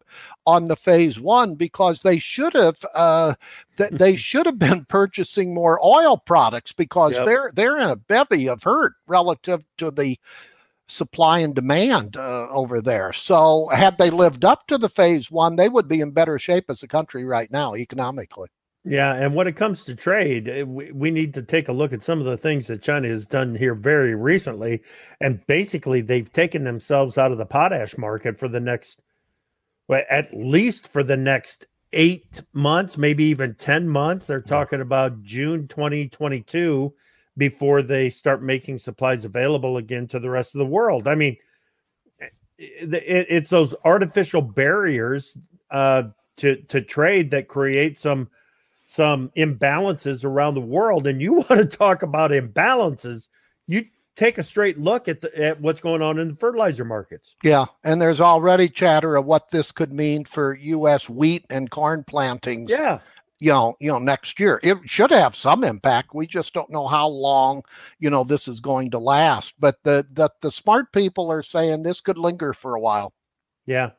on 0.46 0.66
the 0.66 0.76
phase 0.76 1.18
one 1.18 1.54
because 1.54 2.00
they 2.00 2.18
should 2.18 2.54
have, 2.54 2.76
uh, 2.94 3.34
th- 3.76 3.90
they 3.90 4.16
should 4.24 4.46
have 4.46 4.58
been 4.58 4.84
purchasing 4.84 5.54
more 5.54 5.80
oil 5.84 6.18
products 6.18 6.72
because 6.72 7.12
yep. 7.14 7.26
they're 7.26 7.50
they're 7.54 7.78
in 7.78 7.90
a 7.90 7.96
bevy 7.96 8.48
of 8.48 8.62
hurt 8.62 8.94
relative 9.06 9.64
to 9.78 9.90
the 9.90 10.18
supply 10.86 11.38
and 11.38 11.54
demand 11.54 12.16
uh, 12.16 12.46
over 12.50 12.80
there. 12.80 13.12
So, 13.12 13.68
had 13.72 13.96
they 13.96 14.10
lived 14.10 14.44
up 14.44 14.66
to 14.66 14.76
the 14.76 14.90
phase 14.90 15.30
one, 15.30 15.56
they 15.56 15.70
would 15.70 15.88
be 15.88 16.02
in 16.02 16.10
better 16.10 16.38
shape 16.38 16.66
as 16.68 16.82
a 16.82 16.88
country 16.88 17.24
right 17.24 17.50
now 17.50 17.74
economically. 17.74 18.48
Yeah, 18.86 19.14
and 19.14 19.34
when 19.34 19.46
it 19.46 19.56
comes 19.56 19.86
to 19.86 19.94
trade, 19.94 20.46
eh, 20.48 20.62
we, 20.62 20.92
we 20.92 21.10
need 21.10 21.32
to 21.34 21.42
take 21.42 21.68
a 21.68 21.72
look 21.72 21.94
at 21.94 22.02
some 22.02 22.18
of 22.18 22.26
the 22.26 22.36
things 22.36 22.66
that 22.66 22.82
China 22.82 23.08
has 23.08 23.26
done 23.26 23.54
here 23.54 23.74
very 23.74 24.14
recently. 24.14 24.82
And 25.20 25.44
basically, 25.46 26.02
they've 26.02 26.30
taken 26.30 26.64
themselves 26.64 27.16
out 27.16 27.32
of 27.32 27.38
the 27.38 27.46
potash 27.46 27.96
market 27.96 28.36
for 28.36 28.46
the 28.46 28.60
next, 28.60 29.00
well, 29.88 30.02
at 30.10 30.34
least 30.36 30.88
for 30.88 31.02
the 31.02 31.16
next 31.16 31.66
eight 31.94 32.42
months, 32.52 32.98
maybe 32.98 33.24
even 33.24 33.54
10 33.54 33.88
months. 33.88 34.26
They're 34.26 34.42
talking 34.42 34.82
about 34.82 35.22
June 35.22 35.66
2022 35.66 36.92
before 37.38 37.82
they 37.82 38.10
start 38.10 38.42
making 38.42 38.78
supplies 38.78 39.24
available 39.24 39.78
again 39.78 40.06
to 40.08 40.18
the 40.18 40.30
rest 40.30 40.54
of 40.54 40.58
the 40.58 40.66
world. 40.66 41.08
I 41.08 41.14
mean, 41.14 41.38
eh, 42.20 42.26
it, 42.58 43.26
it's 43.30 43.50
those 43.50 43.74
artificial 43.86 44.42
barriers 44.42 45.38
uh, 45.70 46.02
to, 46.36 46.56
to 46.64 46.82
trade 46.82 47.30
that 47.30 47.48
create 47.48 47.98
some– 47.98 48.28
some 48.86 49.30
imbalances 49.36 50.24
around 50.24 50.54
the 50.54 50.60
world 50.60 51.06
and 51.06 51.20
you 51.20 51.32
want 51.48 51.48
to 51.48 51.64
talk 51.64 52.02
about 52.02 52.30
imbalances 52.30 53.28
you 53.66 53.84
take 54.16 54.38
a 54.38 54.42
straight 54.42 54.78
look 54.78 55.08
at, 55.08 55.20
the, 55.20 55.36
at 55.36 55.60
what's 55.60 55.80
going 55.80 56.00
on 56.00 56.18
in 56.18 56.28
the 56.28 56.36
fertilizer 56.36 56.84
markets. 56.84 57.34
Yeah 57.42 57.66
and 57.82 58.00
there's 58.00 58.20
already 58.20 58.68
chatter 58.68 59.16
of 59.16 59.24
what 59.24 59.50
this 59.50 59.72
could 59.72 59.92
mean 59.92 60.24
for 60.24 60.56
us 60.56 61.08
wheat 61.08 61.44
and 61.50 61.70
corn 61.70 62.04
plantings 62.04 62.70
yeah. 62.70 63.00
you 63.40 63.50
know 63.50 63.74
you 63.80 63.90
know 63.90 63.98
next 63.98 64.38
year. 64.38 64.60
It 64.62 64.78
should 64.84 65.10
have 65.10 65.34
some 65.34 65.64
impact. 65.64 66.14
We 66.14 66.26
just 66.26 66.52
don't 66.52 66.70
know 66.70 66.86
how 66.86 67.08
long 67.08 67.62
you 67.98 68.10
know 68.10 68.24
this 68.24 68.48
is 68.48 68.60
going 68.60 68.90
to 68.92 68.98
last. 68.98 69.54
But 69.58 69.76
the 69.82 70.06
the, 70.12 70.30
the 70.42 70.50
smart 70.50 70.92
people 70.92 71.30
are 71.30 71.42
saying 71.42 71.82
this 71.82 72.00
could 72.00 72.18
linger 72.18 72.52
for 72.52 72.74
a 72.74 72.80
while. 72.80 73.12
Yeah. 73.66 73.90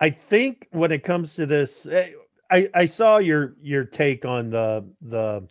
I 0.00 0.10
think 0.10 0.66
when 0.72 0.90
it 0.90 1.04
comes 1.04 1.36
to 1.36 1.46
this, 1.46 1.86
eh, 1.86 2.10
I, 2.52 2.68
I 2.74 2.86
saw 2.86 3.16
your 3.16 3.56
your 3.62 3.84
take 3.84 4.26
on 4.26 4.50
the 4.50 4.84
the 5.00 5.48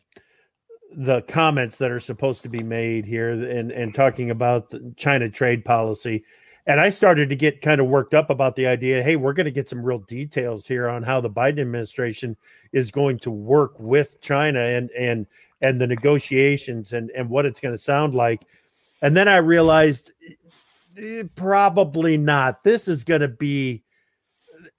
the 0.95 1.21
comments 1.23 1.77
that 1.77 1.89
are 1.89 1.99
supposed 1.99 2.43
to 2.43 2.49
be 2.49 2.61
made 2.61 3.05
here 3.05 3.31
and 3.31 3.71
and 3.71 3.95
talking 3.95 4.29
about 4.29 4.69
the 4.69 4.93
China 4.97 5.27
trade 5.27 5.65
policy. 5.65 6.23
And 6.67 6.79
I 6.79 6.89
started 6.89 7.27
to 7.29 7.35
get 7.35 7.63
kind 7.63 7.81
of 7.81 7.87
worked 7.87 8.13
up 8.13 8.29
about 8.29 8.55
the 8.55 8.67
idea, 8.67 9.01
hey, 9.01 9.15
we're 9.15 9.33
going 9.33 9.45
to 9.45 9.51
get 9.51 9.67
some 9.67 9.81
real 9.81 9.97
details 9.97 10.67
here 10.67 10.87
on 10.87 11.01
how 11.01 11.19
the 11.19 11.29
Biden 11.29 11.59
administration 11.59 12.37
is 12.71 12.91
going 12.91 13.17
to 13.19 13.31
work 13.31 13.79
with 13.79 14.21
China 14.21 14.59
and 14.59 14.91
and 14.91 15.25
and 15.61 15.81
the 15.81 15.87
negotiations 15.87 16.93
and 16.93 17.09
and 17.11 17.27
what 17.29 17.47
it's 17.47 17.59
going 17.59 17.73
to 17.73 17.81
sound 17.81 18.13
like. 18.13 18.43
And 19.01 19.17
then 19.17 19.27
I 19.27 19.37
realized 19.37 20.11
eh, 20.97 21.23
probably 21.35 22.15
not. 22.15 22.63
This 22.63 22.87
is 22.87 23.03
going 23.03 23.21
to 23.21 23.27
be 23.27 23.81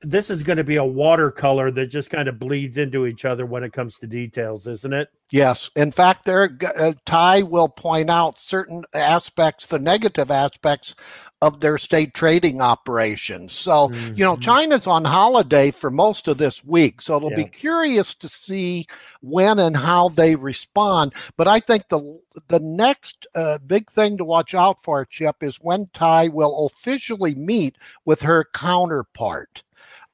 this 0.03 0.31
is 0.31 0.43
going 0.43 0.57
to 0.57 0.65
be 0.65 0.77
a 0.77 0.85
watercolor 0.85 1.71
that 1.71 1.87
just 1.87 2.11
kind 2.11 2.29
of 2.29 2.39
bleeds 2.39 2.77
into 2.77 3.07
each 3.07 3.25
other 3.25 3.47
when 3.47 3.63
it 3.63 3.73
comes 3.73 3.99
to 3.99 4.07
details, 4.07 4.67
isn't 4.67 4.93
it? 4.93 5.09
Yes. 5.31 5.71
In 5.77 5.93
fact, 5.93 6.25
there 6.25 6.59
uh, 6.77 6.93
Tai 7.07 7.43
will 7.43 7.69
point 7.69 8.11
out 8.11 8.39
certain 8.39 8.85
aspects, 8.95 9.67
the 9.67 9.79
negative 9.79 10.31
aspects 10.31 10.95
of 11.41 11.61
their 11.61 11.79
state 11.79 12.15
trading 12.15 12.61
operations. 12.61 13.53
So, 13.53 13.89
mm-hmm. 13.89 14.15
you 14.15 14.25
know, 14.25 14.35
mm-hmm. 14.35 14.43
China's 14.43 14.87
on 14.87 15.05
holiday 15.05 15.71
for 15.71 15.91
most 15.91 16.29
of 16.29 16.39
this 16.39 16.65
week. 16.65 17.01
So 17.01 17.17
it'll 17.17 17.31
yeah. 17.31 17.37
be 17.37 17.45
curious 17.45 18.15
to 18.15 18.29
see 18.29 18.87
when 19.21 19.59
and 19.59 19.77
how 19.77 20.11
they 20.11 20.37
respond. 20.37 21.15
But 21.37 21.49
I 21.49 21.61
think 21.61 21.89
the 21.89 22.21
the 22.49 22.61
next 22.61 23.27
uh, 23.35 23.59
big 23.59 23.91
thing 23.91 24.17
to 24.19 24.25
watch 24.25 24.55
out 24.55 24.83
for, 24.83 25.05
Chip, 25.05 25.43
is 25.43 25.57
when 25.57 25.89
Tai 25.93 26.29
will 26.29 26.67
officially 26.67 27.35
meet 27.35 27.77
with 28.05 28.21
her 28.21 28.49
counterpart. 28.53 29.63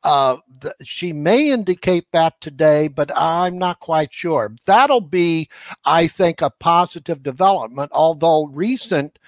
Uh, 0.05 0.37
the, 0.61 0.75
she 0.85 1.13
may 1.13 1.51
indicate 1.51 2.07
that 2.13 2.41
today, 2.41 2.89
but 2.89 3.11
I'm 3.17 3.59
not 3.59 3.81
quite 3.81 4.13
sure. 4.13 4.55
That'll 4.65 5.01
be, 5.01 5.49
I 5.85 6.07
think, 6.07 6.41
a 6.41 6.51
positive 6.51 7.23
development, 7.23 7.91
although 7.93 8.47
recent 8.47 9.19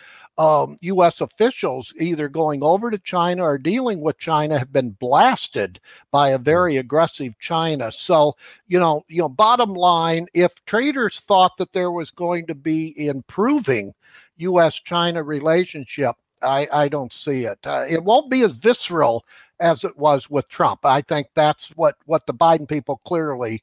um, 0.40 0.76
U.S. 0.80 1.20
officials 1.20 1.92
either 1.98 2.26
going 2.26 2.62
over 2.62 2.90
to 2.90 2.98
China 2.98 3.44
or 3.44 3.58
dealing 3.58 4.00
with 4.00 4.16
China 4.16 4.58
have 4.58 4.72
been 4.72 4.90
blasted 4.92 5.78
by 6.12 6.30
a 6.30 6.38
hmm. 6.38 6.44
very 6.44 6.76
aggressive 6.78 7.34
China. 7.40 7.92
So, 7.92 8.34
you 8.66 8.78
know, 8.78 9.02
you 9.08 9.18
know, 9.18 9.28
bottom 9.28 9.74
line, 9.74 10.28
if 10.32 10.64
traders 10.64 11.20
thought 11.20 11.58
that 11.58 11.72
there 11.72 11.90
was 11.90 12.10
going 12.10 12.46
to 12.46 12.54
be 12.54 12.94
improving 13.06 13.92
U.S.-China 14.38 15.26
relationship, 15.26 16.16
I, 16.42 16.66
I 16.72 16.88
don't 16.88 17.12
see 17.12 17.44
it. 17.44 17.58
Uh, 17.64 17.84
it 17.86 18.02
won't 18.02 18.30
be 18.30 18.40
as 18.40 18.52
visceral 18.52 19.26
as 19.60 19.84
it 19.84 19.96
was 19.96 20.28
with 20.28 20.48
Trump. 20.48 20.80
I 20.84 21.02
think 21.02 21.28
that's 21.34 21.68
what 21.76 21.96
what 22.06 22.26
the 22.26 22.34
Biden 22.34 22.68
people 22.68 23.00
clearly 23.04 23.62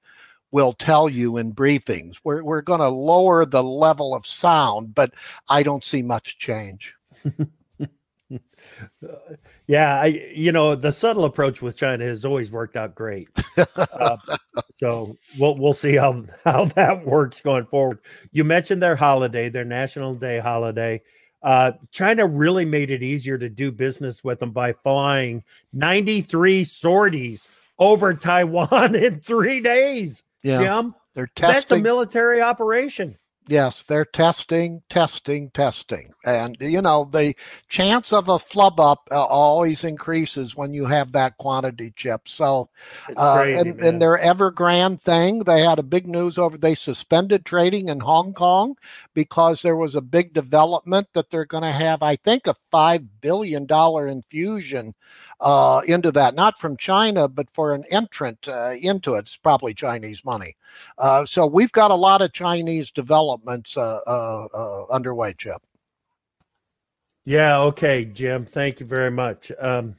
will 0.52 0.74
tell 0.74 1.10
you 1.10 1.38
in 1.38 1.54
briefings. 1.54 2.18
We're 2.24 2.44
we're 2.44 2.62
going 2.62 2.80
to 2.80 2.88
lower 2.88 3.46
the 3.46 3.64
level 3.64 4.16
of 4.16 4.26
sound, 4.26 4.96
but 4.96 5.14
I 5.50 5.64
don't 5.64 5.84
see 5.84 6.02
much 6.02 6.38
change. 6.38 6.96
yeah, 9.68 10.02
I 10.02 10.06
you 10.34 10.52
know 10.52 10.76
the 10.76 10.92
subtle 10.92 11.26
approach 11.26 11.62
with 11.62 11.78
China 11.78 12.06
has 12.06 12.26
always 12.26 12.52
worked 12.52 12.76
out 12.76 12.96
great. 12.96 13.30
uh, 13.76 14.18
so 14.80 15.18
we'll 15.38 15.56
we'll 15.58 15.74
see 15.74 15.96
how 15.96 16.24
how 16.46 16.66
that 16.66 17.06
works 17.06 17.42
going 17.42 17.66
forward. 17.66 18.00
You 18.32 18.44
mentioned 18.44 18.82
their 18.82 18.96
holiday, 18.96 19.50
their 19.50 19.66
National 19.66 20.16
Day 20.16 20.40
holiday. 20.40 21.02
Uh, 21.44 21.74
China 21.92 22.26
really 22.26 22.66
made 22.66 22.90
it 22.90 23.04
easier 23.04 23.38
to 23.38 23.50
do 23.50 23.72
business 23.72 24.24
with 24.24 24.40
them 24.40 24.52
by 24.52 24.74
flying 24.74 25.44
93 25.74 26.64
sorties 26.64 27.48
over 27.80 28.14
Taiwan 28.14 28.96
in 29.04 29.20
three 29.20 29.60
days. 29.60 30.24
Yeah. 30.44 30.62
Jim, 30.62 30.96
they're 31.14 31.28
testing. 31.28 31.54
That's 31.54 31.72
a 31.72 31.78
military 31.80 32.42
operation. 32.42 33.18
Yes, 33.50 33.84
they're 33.84 34.06
testing, 34.06 34.82
testing, 34.90 35.50
testing. 35.52 36.12
And, 36.26 36.58
you 36.60 36.82
know, 36.82 37.06
the 37.06 37.34
chance 37.70 38.12
of 38.12 38.28
a 38.28 38.40
flub 38.40 38.80
up 38.80 39.08
uh, 39.10 39.24
always 39.24 39.86
increases 39.86 40.56
when 40.56 40.74
you 40.74 40.86
have 40.86 41.14
that 41.14 41.38
quantity 41.38 41.94
chip. 41.96 42.28
So, 42.28 42.70
uh, 43.16 43.38
crazy, 43.38 43.60
and, 43.60 43.80
and 43.82 44.02
their 44.02 44.18
Evergrande 44.18 45.02
thing, 45.02 45.40
they 45.40 45.62
had 45.62 45.80
a 45.80 45.84
big 45.84 46.08
news 46.08 46.38
over, 46.38 46.58
they 46.58 46.76
suspended 46.76 47.46
trading 47.46 47.88
in 47.88 48.02
Hong 48.02 48.34
Kong 48.34 48.76
because 49.14 49.62
there 49.62 49.78
was 49.78 49.96
a 49.96 50.02
big 50.02 50.34
development 50.34 51.08
that 51.14 51.30
they're 51.30 51.46
going 51.46 51.64
to 51.64 51.72
have, 51.72 52.04
I 52.04 52.18
think, 52.18 52.48
a 52.48 52.56
$5 52.74 53.08
billion 53.22 53.66
infusion 54.10 54.94
uh, 55.40 55.82
into 55.88 56.12
that, 56.12 56.36
not 56.36 56.58
from 56.58 56.78
China, 56.78 57.28
but 57.28 57.50
for 57.52 57.74
an 57.74 57.84
entrant 57.92 58.48
uh, 58.48 58.74
into 58.82 59.16
it. 59.16 59.20
It's 59.20 59.38
probably 59.38 59.74
Chinese 59.74 60.24
money. 60.26 60.56
Uh, 60.98 61.26
so 61.26 61.46
we've 61.46 61.72
got 61.72 61.92
a 61.92 61.96
lot 61.96 62.22
of 62.22 62.34
Chinese 62.34 62.92
developments 62.92 63.78
uh, 63.78 64.00
uh, 64.08 64.48
uh, 64.54 64.86
underway, 64.92 65.34
Chip. 65.34 65.62
Yeah. 67.26 67.60
Okay, 67.60 68.06
Jim. 68.06 68.46
Thank 68.46 68.80
you 68.80 68.86
very 68.86 69.12
much. 69.12 69.52
Um, 69.60 69.96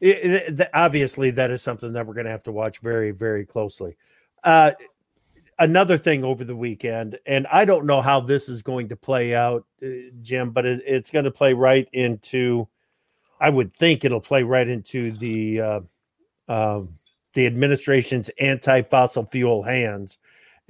it, 0.00 0.60
it, 0.60 0.70
obviously, 0.74 1.30
that 1.32 1.50
is 1.50 1.62
something 1.62 1.92
that 1.92 2.06
we're 2.06 2.14
going 2.14 2.24
to 2.24 2.30
have 2.30 2.44
to 2.44 2.52
watch 2.52 2.78
very, 2.78 3.10
very 3.10 3.46
closely. 3.46 3.96
another 5.58 5.96
thing 5.96 6.24
over 6.24 6.44
the 6.44 6.56
weekend, 6.56 7.18
and 7.26 7.46
I 7.46 7.64
don't 7.64 7.86
know 7.86 8.00
how 8.02 8.20
this 8.20 8.48
is 8.48 8.62
going 8.62 8.88
to 8.88 8.96
play 8.96 9.34
out, 9.34 9.64
Jim, 10.22 10.50
but 10.50 10.66
it, 10.66 10.82
it's 10.84 11.10
going 11.10 11.26
to 11.26 11.30
play 11.30 11.52
right 11.52 11.88
into 11.92 12.68
I 13.44 13.50
would 13.50 13.76
think 13.76 14.06
it'll 14.06 14.22
play 14.22 14.42
right 14.42 14.66
into 14.66 15.12
the 15.12 15.60
uh, 15.60 15.80
uh, 16.48 16.80
the 17.34 17.44
administration's 17.46 18.30
anti-fossil 18.40 19.26
fuel 19.26 19.62
hands, 19.62 20.16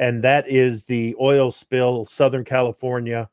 and 0.01 0.23
that 0.23 0.49
is 0.49 0.83
the 0.83 1.15
oil 1.21 1.53
spill, 1.53 2.05
Southern 2.05 2.45
California, 2.45 3.31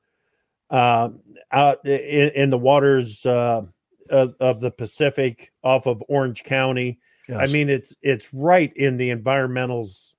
uh, 0.70 1.10
out 1.52 1.84
in, 1.84 2.30
in, 2.36 2.50
the 2.52 2.58
waters 2.60 3.26
uh, 3.26 3.64
of, 4.12 4.36
of, 4.40 4.62
the 4.62 4.70
Pacific, 4.70 5.52
off 5.64 5.88
of 5.88 6.04
Orange 6.08 6.44
County. 6.44 7.00
Yes. 7.28 7.40
I 7.40 7.48
mean, 7.48 7.68
it's 7.68 7.96
it's 8.04 8.32
right 8.36 8.72
in 8.76 8.96
the 8.96 9.10
environmentals 9.10 10.14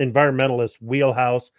environmentalist 0.00 0.82
wheelhouse, 0.82 1.52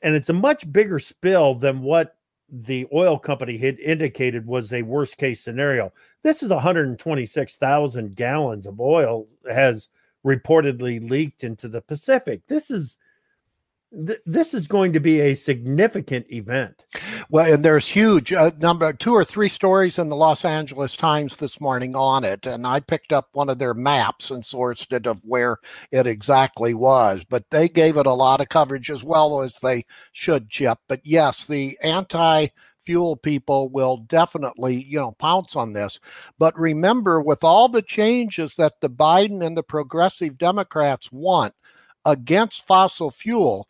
and 0.00 0.14
it's 0.14 0.30
a 0.30 0.32
much 0.32 0.72
bigger 0.72 1.00
spill 1.00 1.54
than 1.54 1.82
what 1.82 2.16
the 2.48 2.86
oil 2.92 3.18
company 3.18 3.56
had 3.58 3.78
indicated 3.80 4.46
was 4.46 4.72
a 4.72 4.82
worst 4.82 5.16
case 5.16 5.42
scenario. 5.42 5.92
This 6.22 6.42
is 6.42 6.50
126,000 6.50 8.14
gallons 8.14 8.66
of 8.66 8.80
oil 8.80 9.26
has 9.50 9.88
reportedly 10.24 11.08
leaked 11.08 11.44
into 11.44 11.68
the 11.68 11.80
Pacific. 11.80 12.42
This 12.46 12.70
is 12.70 12.98
th- 13.92 14.20
this 14.26 14.54
is 14.54 14.66
going 14.66 14.92
to 14.92 15.00
be 15.00 15.20
a 15.20 15.34
significant 15.34 16.26
event. 16.30 16.84
Well, 17.30 17.52
and 17.52 17.64
there's 17.64 17.88
huge 17.88 18.32
uh, 18.32 18.50
number 18.58 18.92
two 18.92 19.14
or 19.14 19.24
three 19.24 19.48
stories 19.48 19.98
in 19.98 20.08
the 20.08 20.16
Los 20.16 20.44
Angeles 20.44 20.96
Times 20.96 21.36
this 21.36 21.60
morning 21.60 21.94
on 21.96 22.24
it, 22.24 22.46
and 22.46 22.66
I 22.66 22.80
picked 22.80 23.12
up 23.12 23.28
one 23.32 23.48
of 23.48 23.58
their 23.58 23.74
maps 23.74 24.30
and 24.30 24.42
sourced 24.42 24.92
it 24.92 25.06
of 25.06 25.20
where 25.22 25.58
it 25.90 26.06
exactly 26.06 26.74
was. 26.74 27.24
But 27.28 27.44
they 27.50 27.68
gave 27.68 27.96
it 27.96 28.06
a 28.06 28.12
lot 28.12 28.40
of 28.40 28.48
coverage 28.48 28.90
as 28.90 29.04
well 29.04 29.42
as 29.42 29.54
they 29.56 29.84
should, 30.12 30.50
Chip. 30.50 30.78
But 30.88 31.00
yes, 31.04 31.44
the 31.44 31.78
anti 31.82 32.48
fuel 32.84 33.16
people 33.16 33.68
will 33.70 33.98
definitely, 33.98 34.84
you 34.84 34.98
know, 34.98 35.12
pounce 35.18 35.56
on 35.56 35.72
this. 35.72 35.98
But 36.38 36.56
remember, 36.58 37.20
with 37.20 37.42
all 37.42 37.68
the 37.68 37.82
changes 37.82 38.54
that 38.56 38.80
the 38.80 38.88
Biden 38.88 39.44
and 39.44 39.56
the 39.56 39.64
progressive 39.64 40.38
Democrats 40.38 41.10
want 41.10 41.52
against 42.04 42.66
fossil 42.66 43.10
fuel, 43.10 43.68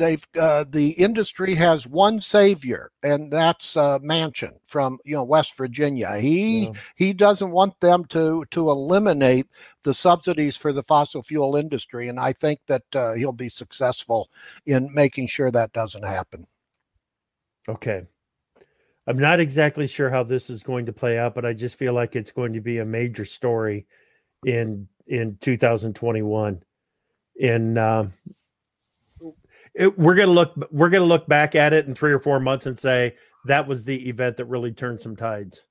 they've 0.00 0.26
uh, 0.40 0.64
the 0.68 0.90
industry 0.92 1.54
has 1.54 1.86
one 1.86 2.20
savior, 2.20 2.90
and 3.04 3.30
that's 3.30 3.76
uh, 3.76 3.98
Manchin 4.00 4.54
from 4.66 4.98
you 5.04 5.14
know 5.14 5.22
West 5.22 5.56
Virginia. 5.56 6.18
He 6.18 6.64
yeah. 6.64 6.72
he 6.96 7.12
doesn't 7.12 7.50
want 7.52 7.78
them 7.80 8.04
to 8.06 8.44
to 8.50 8.70
eliminate 8.70 9.46
the 9.84 9.94
subsidies 9.94 10.56
for 10.56 10.72
the 10.72 10.82
fossil 10.82 11.22
fuel 11.22 11.54
industry, 11.54 12.08
and 12.08 12.18
I 12.18 12.32
think 12.32 12.60
that 12.66 12.82
uh, 12.94 13.12
he'll 13.12 13.32
be 13.32 13.50
successful 13.50 14.30
in 14.66 14.92
making 14.92 15.28
sure 15.28 15.50
that 15.50 15.72
doesn't 15.72 16.04
happen. 16.04 16.46
Okay. 17.68 18.06
I'm 19.06 19.18
not 19.18 19.40
exactly 19.40 19.86
sure 19.86 20.10
how 20.10 20.22
this 20.22 20.50
is 20.50 20.62
going 20.62 20.86
to 20.86 20.92
play 20.92 21.18
out, 21.18 21.34
but 21.34 21.44
I 21.44 21.52
just 21.52 21.76
feel 21.76 21.92
like 21.92 22.16
it's 22.16 22.32
going 22.32 22.52
to 22.52 22.60
be 22.60 22.78
a 22.78 22.84
major 22.84 23.24
story 23.24 23.86
in 24.44 24.88
in 25.06 25.36
2021. 25.40 26.62
In 27.36 27.78
uh, 27.78 28.08
it, 29.74 29.98
we're 29.98 30.14
gonna 30.14 30.32
look 30.32 30.54
we're 30.70 30.90
gonna 30.90 31.04
look 31.04 31.26
back 31.26 31.54
at 31.54 31.72
it 31.72 31.86
in 31.86 31.94
three 31.94 32.12
or 32.12 32.18
four 32.18 32.40
months 32.40 32.66
and 32.66 32.78
say 32.78 33.14
that 33.46 33.66
was 33.66 33.84
the 33.84 34.08
event 34.08 34.36
that 34.36 34.46
really 34.46 34.72
turned 34.72 35.00
some 35.00 35.16
tides. 35.16 35.62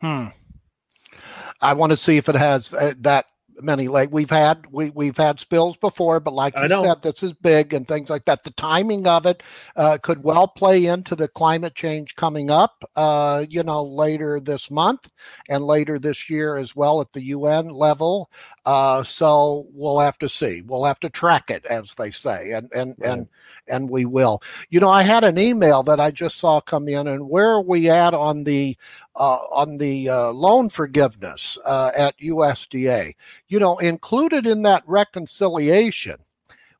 Hmm. 0.00 0.26
I 1.60 1.72
want 1.72 1.90
to 1.90 1.96
see 1.96 2.16
if 2.16 2.28
it 2.28 2.34
has 2.34 2.74
uh, 2.74 2.92
that 3.00 3.26
many 3.62 3.88
like 3.88 4.10
we've 4.12 4.30
had 4.30 4.64
we 4.70 4.90
we've 4.90 5.16
had 5.16 5.40
spills 5.40 5.76
before 5.76 6.20
but 6.20 6.32
like 6.32 6.54
you 6.56 6.68
said 6.68 7.02
this 7.02 7.22
is 7.22 7.32
big 7.32 7.72
and 7.72 7.86
things 7.86 8.10
like 8.10 8.24
that. 8.24 8.42
The 8.44 8.50
timing 8.52 9.06
of 9.06 9.26
it 9.26 9.42
uh, 9.76 9.98
could 10.02 10.22
well 10.22 10.48
play 10.48 10.86
into 10.86 11.14
the 11.14 11.28
climate 11.28 11.74
change 11.74 12.16
coming 12.16 12.50
up 12.50 12.84
uh, 12.96 13.44
you 13.48 13.62
know 13.62 13.82
later 13.82 14.40
this 14.40 14.70
month 14.70 15.08
and 15.48 15.64
later 15.64 15.98
this 15.98 16.28
year 16.28 16.56
as 16.56 16.74
well 16.74 17.00
at 17.00 17.12
the 17.12 17.22
un 17.22 17.68
level. 17.68 18.30
Uh, 18.64 19.04
so 19.04 19.66
we'll 19.72 20.00
have 20.00 20.18
to 20.18 20.28
see. 20.28 20.62
We'll 20.62 20.84
have 20.84 21.00
to 21.00 21.10
track 21.10 21.50
it 21.50 21.64
as 21.66 21.94
they 21.94 22.10
say 22.10 22.52
and 22.52 22.70
and 22.74 22.94
right. 22.98 23.10
and 23.10 23.28
and 23.68 23.90
we 23.90 24.04
will. 24.04 24.42
You 24.70 24.80
know 24.80 24.88
i 24.88 25.02
had 25.02 25.24
an 25.24 25.38
email 25.38 25.82
that 25.84 26.00
i 26.00 26.10
just 26.10 26.36
saw 26.38 26.60
come 26.60 26.88
in 26.88 27.06
and 27.06 27.28
where 27.28 27.50
are 27.50 27.62
we 27.62 27.90
at 27.90 28.14
on 28.14 28.44
the 28.44 28.76
uh, 29.16 29.38
on 29.50 29.78
the 29.78 30.08
uh, 30.08 30.30
loan 30.30 30.68
forgiveness 30.68 31.58
uh, 31.64 31.90
at 31.96 32.18
USDA. 32.18 33.14
You 33.48 33.60
know, 33.60 33.78
included 33.78 34.46
in 34.46 34.62
that 34.62 34.82
reconciliation, 34.86 36.16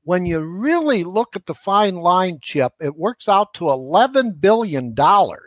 when 0.04 0.24
you 0.24 0.40
really 0.40 1.04
look 1.04 1.36
at 1.36 1.46
the 1.46 1.54
fine 1.54 1.96
line 1.96 2.38
chip, 2.40 2.72
it 2.80 2.96
works 2.96 3.28
out 3.28 3.54
to 3.54 3.64
$11 3.64 4.40
billion, 4.40 4.94
uh, 4.98 5.38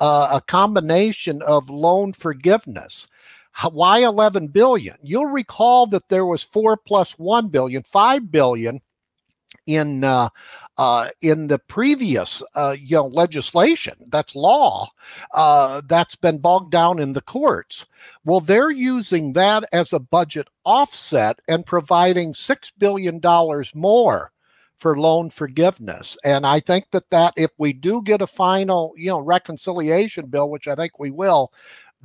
a 0.00 0.40
combination 0.46 1.42
of 1.42 1.68
loan 1.68 2.12
forgiveness. 2.12 3.06
Why 3.70 4.00
11 4.04 4.48
billion? 4.48 4.96
You'll 5.02 5.26
recall 5.26 5.86
that 5.88 6.08
there 6.08 6.26
was 6.26 6.42
four 6.42 6.76
plus 6.76 7.12
one 7.12 7.48
billion, 7.48 7.82
five 7.82 8.30
billion 8.30 8.80
in 9.66 10.04
uh, 10.04 10.28
uh, 10.78 11.08
in 11.20 11.46
the 11.46 11.58
previous 11.58 12.42
uh, 12.54 12.76
you 12.78 12.96
know 12.96 13.06
legislation 13.06 13.94
that's 14.08 14.34
law 14.34 14.88
uh, 15.32 15.80
that's 15.86 16.16
been 16.16 16.38
bogged 16.38 16.70
down 16.70 16.98
in 16.98 17.12
the 17.12 17.20
courts. 17.20 17.86
Well 18.24 18.40
they're 18.40 18.70
using 18.70 19.32
that 19.34 19.64
as 19.72 19.92
a 19.92 19.98
budget 19.98 20.48
offset 20.64 21.40
and 21.48 21.64
providing 21.64 22.34
six 22.34 22.70
billion 22.76 23.18
dollars 23.20 23.72
more 23.74 24.32
for 24.78 24.98
loan 24.98 25.30
forgiveness. 25.30 26.18
And 26.24 26.46
i 26.46 26.60
think 26.60 26.90
that 26.90 27.08
that 27.10 27.32
if 27.36 27.50
we 27.58 27.72
do 27.72 28.02
get 28.02 28.20
a 28.20 28.26
final 28.26 28.92
you 28.96 29.08
know 29.08 29.20
reconciliation 29.20 30.26
bill 30.26 30.50
which 30.50 30.68
i 30.68 30.74
think 30.74 30.98
we 30.98 31.10
will 31.10 31.52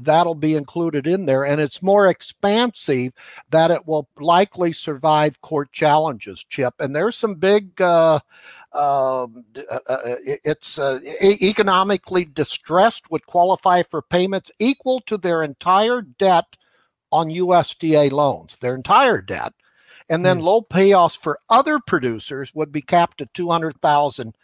that'll 0.05 0.35
be 0.35 0.55
included 0.55 1.07
in 1.07 1.25
there. 1.25 1.45
And 1.45 1.61
it's 1.61 1.81
more 1.81 2.07
expansive 2.07 3.13
that 3.49 3.71
it 3.71 3.87
will 3.87 4.07
likely 4.19 4.73
survive 4.73 5.41
court 5.41 5.71
challenges, 5.71 6.45
Chip. 6.49 6.73
And 6.79 6.95
there's 6.95 7.17
some 7.17 7.35
big, 7.35 7.79
uh, 7.81 8.19
um, 8.73 9.43
uh, 9.69 9.79
uh, 9.87 10.15
it's 10.25 10.79
uh, 10.79 10.99
economically 11.21 12.25
distressed 12.25 13.09
would 13.11 13.25
qualify 13.25 13.83
for 13.83 14.01
payments 14.01 14.51
equal 14.59 14.99
to 15.01 15.17
their 15.17 15.43
entire 15.43 16.01
debt 16.01 16.45
on 17.11 17.29
USDA 17.29 18.11
loans, 18.11 18.57
their 18.61 18.75
entire 18.75 19.21
debt. 19.21 19.53
And 20.09 20.25
then 20.25 20.39
mm. 20.39 20.43
low 20.43 20.61
payoffs 20.61 21.17
for 21.17 21.39
other 21.49 21.79
producers 21.79 22.53
would 22.53 22.71
be 22.71 22.81
capped 22.81 23.21
at 23.21 23.33
200,000 23.33 24.35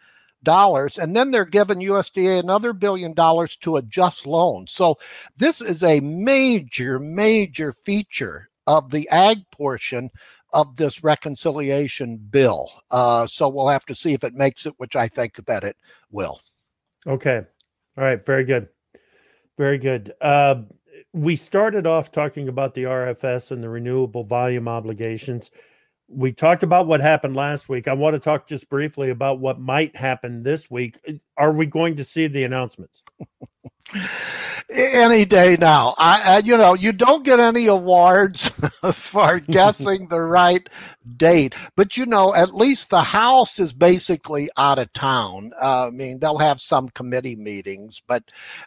dollars 0.43 0.97
and 0.97 1.15
then 1.15 1.31
they're 1.31 1.45
giving 1.45 1.79
USDA 1.79 2.39
another 2.39 2.73
billion 2.73 3.13
dollars 3.13 3.55
to 3.57 3.77
adjust 3.77 4.25
loans. 4.25 4.71
So 4.71 4.97
this 5.37 5.61
is 5.61 5.83
a 5.83 5.99
major 5.99 6.99
major 6.99 7.73
feature 7.73 8.49
of 8.67 8.91
the 8.91 9.07
ag 9.09 9.39
portion 9.51 10.11
of 10.53 10.75
this 10.75 11.03
reconciliation 11.03 12.17
bill. 12.17 12.71
Uh, 12.91 13.27
so 13.27 13.49
we'll 13.49 13.67
have 13.67 13.85
to 13.85 13.95
see 13.95 14.13
if 14.13 14.23
it 14.23 14.33
makes 14.33 14.65
it, 14.65 14.73
which 14.77 14.95
I 14.95 15.07
think 15.07 15.35
that 15.45 15.63
it 15.63 15.77
will. 16.11 16.39
Okay. 17.05 17.41
All 17.97 18.03
right. 18.03 18.25
Very 18.25 18.43
good. 18.43 18.69
Very 19.57 19.77
good. 19.77 20.13
Uh, 20.21 20.63
we 21.13 21.35
started 21.35 21.87
off 21.87 22.11
talking 22.11 22.47
about 22.47 22.73
the 22.73 22.83
RFS 22.83 23.51
and 23.51 23.63
the 23.63 23.69
renewable 23.69 24.23
volume 24.23 24.67
obligations 24.67 25.51
we 26.07 26.31
talked 26.31 26.63
about 26.63 26.87
what 26.87 27.01
happened 27.01 27.35
last 27.35 27.67
week. 27.67 27.87
I 27.87 27.93
want 27.93 28.15
to 28.15 28.19
talk 28.19 28.47
just 28.47 28.69
briefly 28.69 29.09
about 29.09 29.39
what 29.39 29.59
might 29.59 29.95
happen 29.95 30.43
this 30.43 30.71
week. 30.71 30.97
Are 31.37 31.51
we 31.51 31.65
going 31.65 31.97
to 31.97 32.03
see 32.03 32.27
the 32.27 32.43
announcements? 32.43 33.03
any 34.69 35.25
day 35.25 35.57
now. 35.59 35.95
I, 35.97 36.21
I, 36.25 36.37
you 36.39 36.57
know, 36.57 36.73
you 36.73 36.91
don't 36.91 37.23
get 37.23 37.39
any 37.39 37.67
awards 37.67 38.49
for 38.93 39.39
guessing 39.39 40.07
the 40.07 40.21
right 40.21 40.67
date, 41.15 41.55
but 41.75 41.95
you 41.95 42.05
know, 42.05 42.35
at 42.35 42.53
least 42.53 42.89
the 42.89 43.01
House 43.01 43.59
is 43.59 43.73
basically 43.73 44.49
out 44.57 44.79
of 44.79 44.91
town. 44.93 45.51
Uh, 45.61 45.87
I 45.87 45.89
mean, 45.91 46.19
they'll 46.19 46.37
have 46.37 46.59
some 46.59 46.89
committee 46.89 47.35
meetings, 47.35 48.01
but 48.07 48.23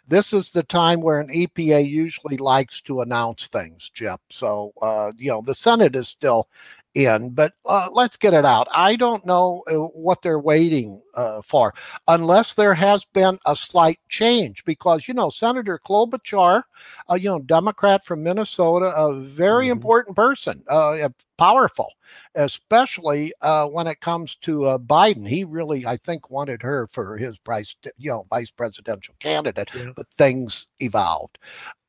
this 0.07 0.33
is 0.33 0.49
the 0.49 0.63
time 0.63 1.01
where 1.01 1.19
an 1.19 1.29
EPA 1.29 1.87
usually 1.87 2.37
likes 2.37 2.81
to 2.81 3.01
announce 3.01 3.47
things, 3.47 3.89
Chip. 3.93 4.19
So, 4.31 4.73
uh, 4.81 5.11
you 5.17 5.31
know, 5.31 5.43
the 5.45 5.55
Senate 5.55 5.95
is 5.95 6.09
still 6.09 6.47
in, 6.95 7.31
but 7.31 7.53
uh, 7.65 7.89
let's 7.91 8.17
get 8.17 8.33
it 8.33 8.45
out. 8.45 8.67
I 8.75 8.95
don't 8.95 9.25
know 9.25 9.63
uh, 9.67 9.75
what 9.93 10.21
they're 10.21 10.39
waiting 10.39 11.01
uh, 11.15 11.41
for, 11.41 11.73
unless 12.07 12.53
there 12.53 12.73
has 12.73 13.05
been 13.05 13.37
a 13.45 13.55
slight 13.55 13.99
change. 14.09 14.63
Because 14.65 15.07
you 15.07 15.13
know, 15.13 15.29
Senator 15.29 15.79
Klobuchar, 15.85 16.63
a 17.09 17.19
you 17.19 17.29
know, 17.29 17.39
Democrat 17.39 18.05
from 18.05 18.23
Minnesota, 18.23 18.93
a 18.95 19.13
very 19.13 19.65
mm-hmm. 19.65 19.73
important 19.73 20.15
person, 20.15 20.63
uh, 20.67 21.09
powerful, 21.41 21.91
especially 22.35 23.33
uh, 23.41 23.65
when 23.65 23.87
it 23.87 23.99
comes 23.99 24.35
to 24.35 24.65
uh, 24.65 24.77
Biden. 24.77 25.27
He 25.27 25.43
really, 25.43 25.87
I 25.87 25.97
think, 25.97 26.29
wanted 26.29 26.61
her 26.61 26.85
for 26.85 27.17
his 27.17 27.35
vice, 27.43 27.75
you 27.97 28.11
know, 28.11 28.27
vice 28.29 28.51
presidential 28.51 29.15
candidate, 29.17 29.69
yeah. 29.75 29.91
but 29.95 30.05
things 30.19 30.67
evolved. 30.79 31.39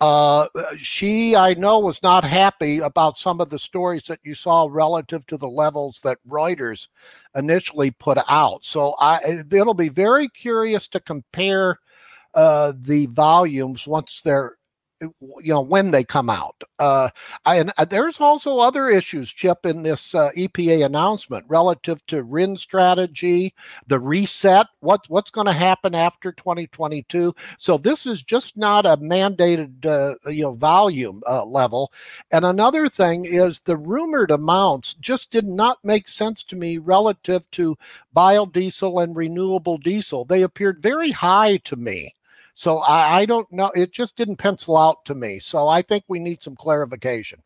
Uh, 0.00 0.46
she, 0.78 1.36
I 1.36 1.52
know, 1.52 1.80
was 1.80 2.02
not 2.02 2.24
happy 2.24 2.78
about 2.78 3.18
some 3.18 3.42
of 3.42 3.50
the 3.50 3.58
stories 3.58 4.04
that 4.04 4.20
you 4.22 4.34
saw 4.34 4.68
relative 4.70 5.26
to 5.26 5.36
the 5.36 5.50
levels 5.50 6.00
that 6.02 6.16
Reuters 6.26 6.88
initially 7.34 7.90
put 7.90 8.18
out. 8.28 8.64
So 8.64 8.94
I, 8.98 9.20
it'll 9.50 9.74
be 9.74 9.88
very 9.88 10.28
curious 10.28 10.88
to 10.88 11.00
compare 11.00 11.78
uh, 12.34 12.72
the 12.76 13.06
volumes 13.06 13.86
once 13.86 14.22
they're 14.22 14.56
you 15.02 15.52
know 15.52 15.60
when 15.60 15.90
they 15.90 16.04
come 16.04 16.30
out 16.30 16.62
uh, 16.78 17.08
and 17.44 17.72
uh, 17.78 17.84
there's 17.84 18.20
also 18.20 18.58
other 18.58 18.88
issues 18.88 19.30
chip 19.30 19.66
in 19.66 19.82
this 19.82 20.14
uh, 20.14 20.30
epa 20.36 20.84
announcement 20.84 21.44
relative 21.48 22.04
to 22.06 22.22
rin 22.22 22.56
strategy 22.56 23.54
the 23.88 23.98
reset 23.98 24.66
what 24.80 25.00
what's 25.08 25.30
going 25.30 25.46
to 25.46 25.52
happen 25.52 25.94
after 25.94 26.32
2022 26.32 27.34
so 27.58 27.78
this 27.78 28.06
is 28.06 28.22
just 28.22 28.56
not 28.56 28.86
a 28.86 28.96
mandated 28.96 29.84
uh, 29.84 30.14
you 30.30 30.42
know 30.42 30.54
volume 30.54 31.22
uh, 31.26 31.44
level. 31.44 31.92
And 32.30 32.44
another 32.44 32.88
thing 32.88 33.24
is 33.24 33.60
the 33.60 33.76
rumored 33.76 34.30
amounts 34.30 34.94
just 34.94 35.30
did 35.30 35.46
not 35.46 35.78
make 35.84 36.08
sense 36.08 36.42
to 36.44 36.56
me 36.56 36.78
relative 36.78 37.50
to 37.52 37.76
biodiesel 38.14 39.02
and 39.02 39.16
renewable 39.16 39.78
diesel. 39.78 40.24
They 40.24 40.42
appeared 40.42 40.82
very 40.82 41.10
high 41.10 41.58
to 41.58 41.76
me 41.76 42.14
so 42.54 42.78
I, 42.78 43.20
I 43.20 43.26
don't 43.26 43.50
know. 43.52 43.70
It 43.74 43.92
just 43.92 44.16
didn't 44.16 44.36
pencil 44.36 44.76
out 44.76 45.04
to 45.06 45.14
me. 45.14 45.38
So 45.38 45.68
I 45.68 45.82
think 45.82 46.04
we 46.08 46.18
need 46.18 46.42
some 46.42 46.56
clarification. 46.56 47.42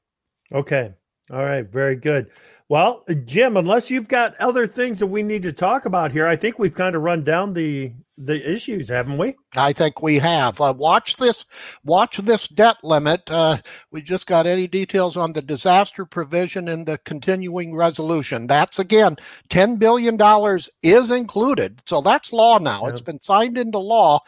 Okay. 0.53 0.93
All 1.31 1.45
right. 1.45 1.67
Very 1.67 1.97
good. 1.97 2.31
Well, 2.69 3.05
Jim, 3.25 3.57
unless 3.57 3.91
you've 3.91 4.09
got 4.09 4.37
other 4.37 4.67
things 4.67 4.99
that 4.99 5.07
we 5.07 5.23
need 5.23 5.43
to 5.45 5.53
talk 5.53 5.87
about 5.87 6.11
here, 6.11 6.27
I 6.27 6.35
think 6.35 6.59
we've 6.59 6.75
kind 6.75 6.97
of 6.97 7.03
run 7.03 7.23
down 7.23 7.53
the 7.55 7.93
the 8.19 8.51
issues, 8.51 8.89
haven't 8.89 9.19
we? 9.19 9.35
I 9.55 9.73
think 9.73 10.03
we 10.03 10.17
have. 10.17 10.61
Uh, 10.61 10.75
watch 10.77 11.17
this. 11.17 11.45
Watch 11.85 12.19
this 12.19 12.49
debt 12.49 12.77
limit. 12.83 13.31
Uh, 13.31 13.59
we 13.91 14.01
just 14.01 14.27
got 14.27 14.47
any 14.47 14.67
details 14.67 15.17
on 15.17 15.33
the 15.33 15.43
disaster 15.43 16.07
provision 16.07 16.69
in 16.69 16.85
the 16.85 16.99
continuing 16.99 17.75
resolution. 17.75 18.47
That's 18.47 18.79
again, 18.79 19.17
ten 19.51 19.77
billion 19.77 20.17
dollars 20.17 20.71
is 20.83 21.11
included. 21.11 21.83
So 21.87 22.01
that's 22.01 22.33
law 22.33 22.59
now. 22.59 22.87
It's 22.87 23.01
been 23.01 23.21
signed 23.23 23.59
into 23.59 23.79
law, 23.79 24.21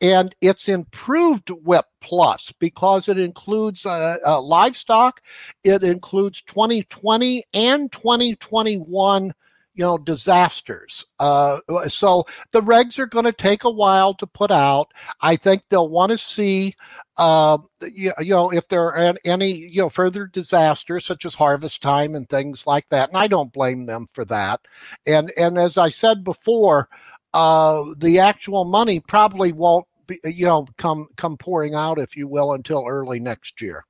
and 0.00 0.34
it's 0.40 0.68
improved 0.68 1.50
WHIP 1.50 1.86
plus 2.00 2.52
because 2.58 3.08
it 3.08 3.18
includes 3.18 3.84
uh, 3.84 4.16
uh 4.26 4.40
livestock. 4.40 5.20
It 5.64 5.82
includes 5.82 6.42
2020 6.42 7.42
and 7.52 7.92
2021 7.92 9.34
you 9.74 9.82
know 9.84 9.98
disasters 9.98 11.04
uh, 11.18 11.58
so 11.88 12.24
the 12.52 12.60
regs 12.60 12.98
are 12.98 13.06
going 13.06 13.24
to 13.24 13.32
take 13.32 13.64
a 13.64 13.70
while 13.70 14.14
to 14.14 14.26
put 14.26 14.50
out. 14.50 14.92
I 15.20 15.36
think 15.36 15.62
they'll 15.68 15.88
want 15.88 16.12
to 16.12 16.18
see 16.18 16.74
uh, 17.16 17.58
you, 17.82 18.12
you 18.20 18.34
know 18.34 18.52
if 18.52 18.68
there 18.68 18.84
are 18.84 19.14
any 19.24 19.52
you 19.52 19.82
know 19.82 19.88
further 19.88 20.26
disasters 20.26 21.04
such 21.04 21.24
as 21.24 21.34
harvest 21.34 21.82
time 21.82 22.14
and 22.14 22.28
things 22.28 22.66
like 22.66 22.88
that 22.88 23.08
and 23.08 23.18
i 23.18 23.26
don't 23.26 23.52
blame 23.52 23.86
them 23.86 24.08
for 24.12 24.24
that. 24.26 24.60
And 25.06 25.32
and 25.36 25.58
as 25.58 25.78
i 25.78 25.88
said 25.88 26.24
before 26.24 26.88
uh, 27.32 27.82
the 27.98 28.20
actual 28.20 28.64
money 28.64 29.00
probably 29.00 29.52
won't 29.52 29.86
be, 30.06 30.18
you 30.24 30.46
know 30.46 30.66
come 30.76 31.08
come 31.16 31.36
pouring 31.36 31.74
out 31.74 31.98
if 31.98 32.16
you 32.16 32.28
will 32.28 32.52
until 32.52 32.84
early 32.86 33.20
next 33.20 33.60
year. 33.60 33.84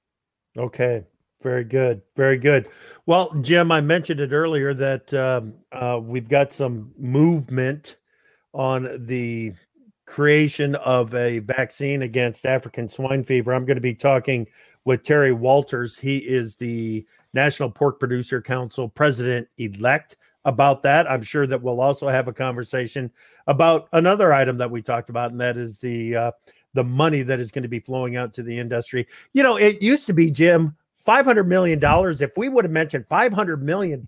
Okay 0.57 1.05
very 1.45 1.63
good. 1.63 2.01
Very 2.17 2.39
good. 2.39 2.69
Well, 3.07 3.33
Jim, 3.43 3.71
I 3.71 3.83
mentioned 3.83 4.19
it 4.19 4.33
earlier 4.33 4.73
that 4.75 5.13
um, 5.15 5.55
uh, 5.71 6.01
we've 6.03 6.29
got 6.29 6.53
some 6.53 6.93
movement 6.99 7.97
on 8.55 9.05
the 9.07 9.53
creation 10.07 10.75
of 10.77 11.15
a 11.15 11.41
vaccine 11.41 12.03
against 12.03 12.47
African 12.47 12.89
swine 12.89 13.23
fever. 13.23 13.53
I'm 13.53 13.67
going 13.67 13.77
to 13.77 13.83
be 13.83 13.95
talking 13.95 14.47
with 14.87 15.03
Terry 15.03 15.33
Wolters. 15.33 16.01
He 16.01 16.17
is 16.19 16.57
the 16.57 17.07
National 17.35 17.71
Pork 17.71 18.01
Producer 18.01 18.41
Council 18.41 18.89
president 18.89 19.47
elect 19.59 20.17
about 20.47 20.83
that. 20.83 21.11
I'm 21.11 21.23
sure 21.23 21.47
that 21.47 21.61
we'll 21.61 21.81
also 21.81 22.09
have 22.09 22.27
a 22.27 22.33
conversation 22.33 23.11
about 23.47 23.89
another 23.93 24.33
item 24.33 24.57
that 24.59 24.71
we 24.71 24.81
talked 24.81 25.11
about, 25.11 25.31
and 25.31 25.41
that 25.41 25.59
is 25.59 25.79
the 25.79 26.17
uh, 26.17 26.31
the 26.75 26.85
money 26.85 27.23
that 27.23 27.39
is 27.39 27.51
going 27.51 27.63
to 27.63 27.69
be 27.69 27.81
flowing 27.81 28.17
out 28.17 28.33
to 28.35 28.43
the 28.43 28.59
industry. 28.59 29.07
You 29.33 29.43
know, 29.43 29.57
it 29.57 29.81
used 29.83 30.07
to 30.07 30.13
be, 30.13 30.31
Jim, 30.31 30.77
$500 31.07 31.47
million, 31.47 31.81
if 32.23 32.37
we 32.37 32.49
would 32.49 32.65
have 32.65 32.73
mentioned 32.73 33.07
$500 33.09 33.61
million 33.61 34.05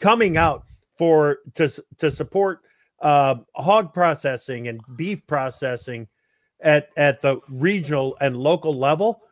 coming 0.00 0.36
out 0.36 0.64
for 0.96 1.38
to, 1.54 1.70
to 1.98 2.10
support 2.10 2.60
uh, 3.00 3.36
hog 3.54 3.92
processing 3.92 4.68
and 4.68 4.80
beef 4.96 5.26
processing 5.26 6.08
at, 6.60 6.90
at 6.96 7.20
the 7.20 7.40
regional 7.48 8.16
and 8.20 8.36
local 8.36 8.76
level, 8.76 9.22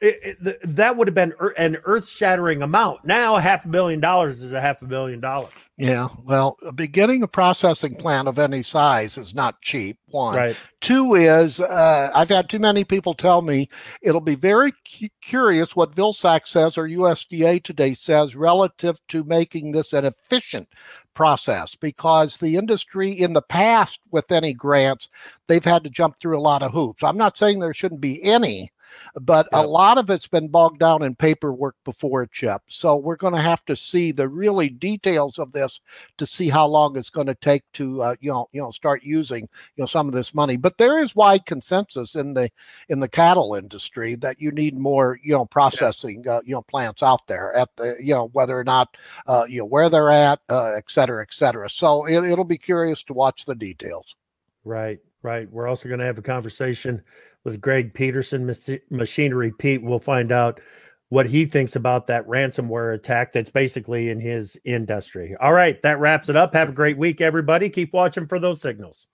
it, 0.00 0.36
it, 0.44 0.58
that 0.76 0.96
would 0.96 1.06
have 1.06 1.14
been 1.14 1.32
an 1.56 1.78
earth-shattering 1.84 2.62
amount. 2.62 3.04
Now, 3.04 3.36
half 3.36 3.64
a 3.64 3.68
billion 3.68 4.00
dollars 4.00 4.42
is 4.42 4.52
a 4.52 4.60
half 4.60 4.82
a 4.82 4.86
billion 4.86 5.20
dollars. 5.20 5.52
Yeah, 5.82 6.10
well, 6.24 6.56
beginning 6.76 7.24
a 7.24 7.26
processing 7.26 7.96
plant 7.96 8.28
of 8.28 8.38
any 8.38 8.62
size 8.62 9.18
is 9.18 9.34
not 9.34 9.60
cheap. 9.62 9.98
One, 10.06 10.36
right. 10.36 10.56
two 10.80 11.14
is 11.14 11.58
uh, 11.58 12.08
I've 12.14 12.28
had 12.28 12.48
too 12.48 12.60
many 12.60 12.84
people 12.84 13.14
tell 13.14 13.42
me 13.42 13.66
it'll 14.00 14.20
be 14.20 14.36
very 14.36 14.70
cu- 14.70 15.08
curious 15.22 15.74
what 15.74 15.96
Vilsack 15.96 16.46
says 16.46 16.78
or 16.78 16.86
USDA 16.86 17.64
today 17.64 17.94
says 17.94 18.36
relative 18.36 19.00
to 19.08 19.24
making 19.24 19.72
this 19.72 19.92
an 19.92 20.04
efficient 20.04 20.68
process 21.14 21.74
because 21.74 22.36
the 22.36 22.54
industry 22.54 23.10
in 23.10 23.32
the 23.32 23.42
past 23.42 23.98
with 24.12 24.30
any 24.30 24.54
grants 24.54 25.08
they've 25.48 25.64
had 25.64 25.82
to 25.82 25.90
jump 25.90 26.16
through 26.16 26.38
a 26.38 26.40
lot 26.40 26.62
of 26.62 26.70
hoops. 26.70 27.02
I'm 27.02 27.18
not 27.18 27.36
saying 27.36 27.58
there 27.58 27.74
shouldn't 27.74 28.00
be 28.00 28.22
any 28.22 28.70
but 29.20 29.48
yep. 29.52 29.64
a 29.64 29.66
lot 29.66 29.98
of 29.98 30.10
it's 30.10 30.28
been 30.28 30.48
bogged 30.48 30.78
down 30.78 31.02
in 31.02 31.14
paperwork 31.14 31.76
before 31.84 32.26
chip 32.26 32.62
so 32.68 32.96
we're 32.96 33.16
going 33.16 33.34
to 33.34 33.40
have 33.40 33.64
to 33.64 33.76
see 33.76 34.12
the 34.12 34.28
really 34.28 34.68
details 34.68 35.38
of 35.38 35.52
this 35.52 35.80
to 36.18 36.26
see 36.26 36.48
how 36.48 36.66
long 36.66 36.96
it's 36.96 37.10
going 37.10 37.26
to 37.26 37.34
take 37.36 37.62
to 37.72 38.02
uh, 38.02 38.14
you 38.20 38.30
know 38.30 38.48
you 38.52 38.60
know 38.60 38.70
start 38.70 39.02
using 39.02 39.42
you 39.76 39.82
know 39.82 39.86
some 39.86 40.08
of 40.08 40.14
this 40.14 40.34
money. 40.34 40.56
But 40.56 40.78
there 40.78 40.98
is 40.98 41.14
wide 41.14 41.46
consensus 41.46 42.14
in 42.14 42.34
the 42.34 42.50
in 42.88 43.00
the 43.00 43.08
cattle 43.08 43.54
industry 43.54 44.14
that 44.16 44.40
you 44.40 44.50
need 44.50 44.76
more 44.76 45.18
you 45.22 45.32
know 45.32 45.46
processing 45.46 46.26
uh, 46.28 46.40
you 46.44 46.54
know 46.54 46.62
plants 46.62 47.02
out 47.02 47.26
there 47.26 47.52
at 47.54 47.68
the 47.76 47.96
you 48.00 48.14
know 48.14 48.28
whether 48.32 48.58
or 48.58 48.64
not 48.64 48.96
uh, 49.26 49.44
you 49.48 49.60
know 49.60 49.66
where 49.66 49.88
they're 49.88 50.10
at 50.10 50.40
uh, 50.48 50.72
et 50.72 50.84
cetera 50.88 51.22
et 51.22 51.32
cetera. 51.32 51.68
So 51.68 52.06
it, 52.06 52.24
it'll 52.24 52.44
be 52.44 52.58
curious 52.58 53.02
to 53.04 53.12
watch 53.12 53.44
the 53.44 53.54
details. 53.54 54.16
Right 54.64 55.00
right. 55.22 55.50
We're 55.50 55.68
also 55.68 55.88
going 55.88 56.00
to 56.00 56.06
have 56.06 56.18
a 56.18 56.22
conversation 56.22 57.02
with 57.44 57.60
Greg 57.60 57.94
Peterson, 57.94 58.54
Machinery 58.90 59.52
Pete. 59.58 59.82
We'll 59.82 59.98
find 59.98 60.32
out 60.32 60.60
what 61.08 61.26
he 61.26 61.44
thinks 61.44 61.76
about 61.76 62.06
that 62.06 62.26
ransomware 62.26 62.94
attack 62.94 63.32
that's 63.32 63.50
basically 63.50 64.08
in 64.08 64.18
his 64.18 64.56
industry. 64.64 65.36
All 65.40 65.52
right, 65.52 65.80
that 65.82 65.98
wraps 65.98 66.28
it 66.28 66.36
up. 66.36 66.54
Have 66.54 66.70
a 66.70 66.72
great 66.72 66.96
week, 66.96 67.20
everybody. 67.20 67.68
Keep 67.68 67.92
watching 67.92 68.26
for 68.26 68.38
those 68.38 68.62
signals. 68.62 69.08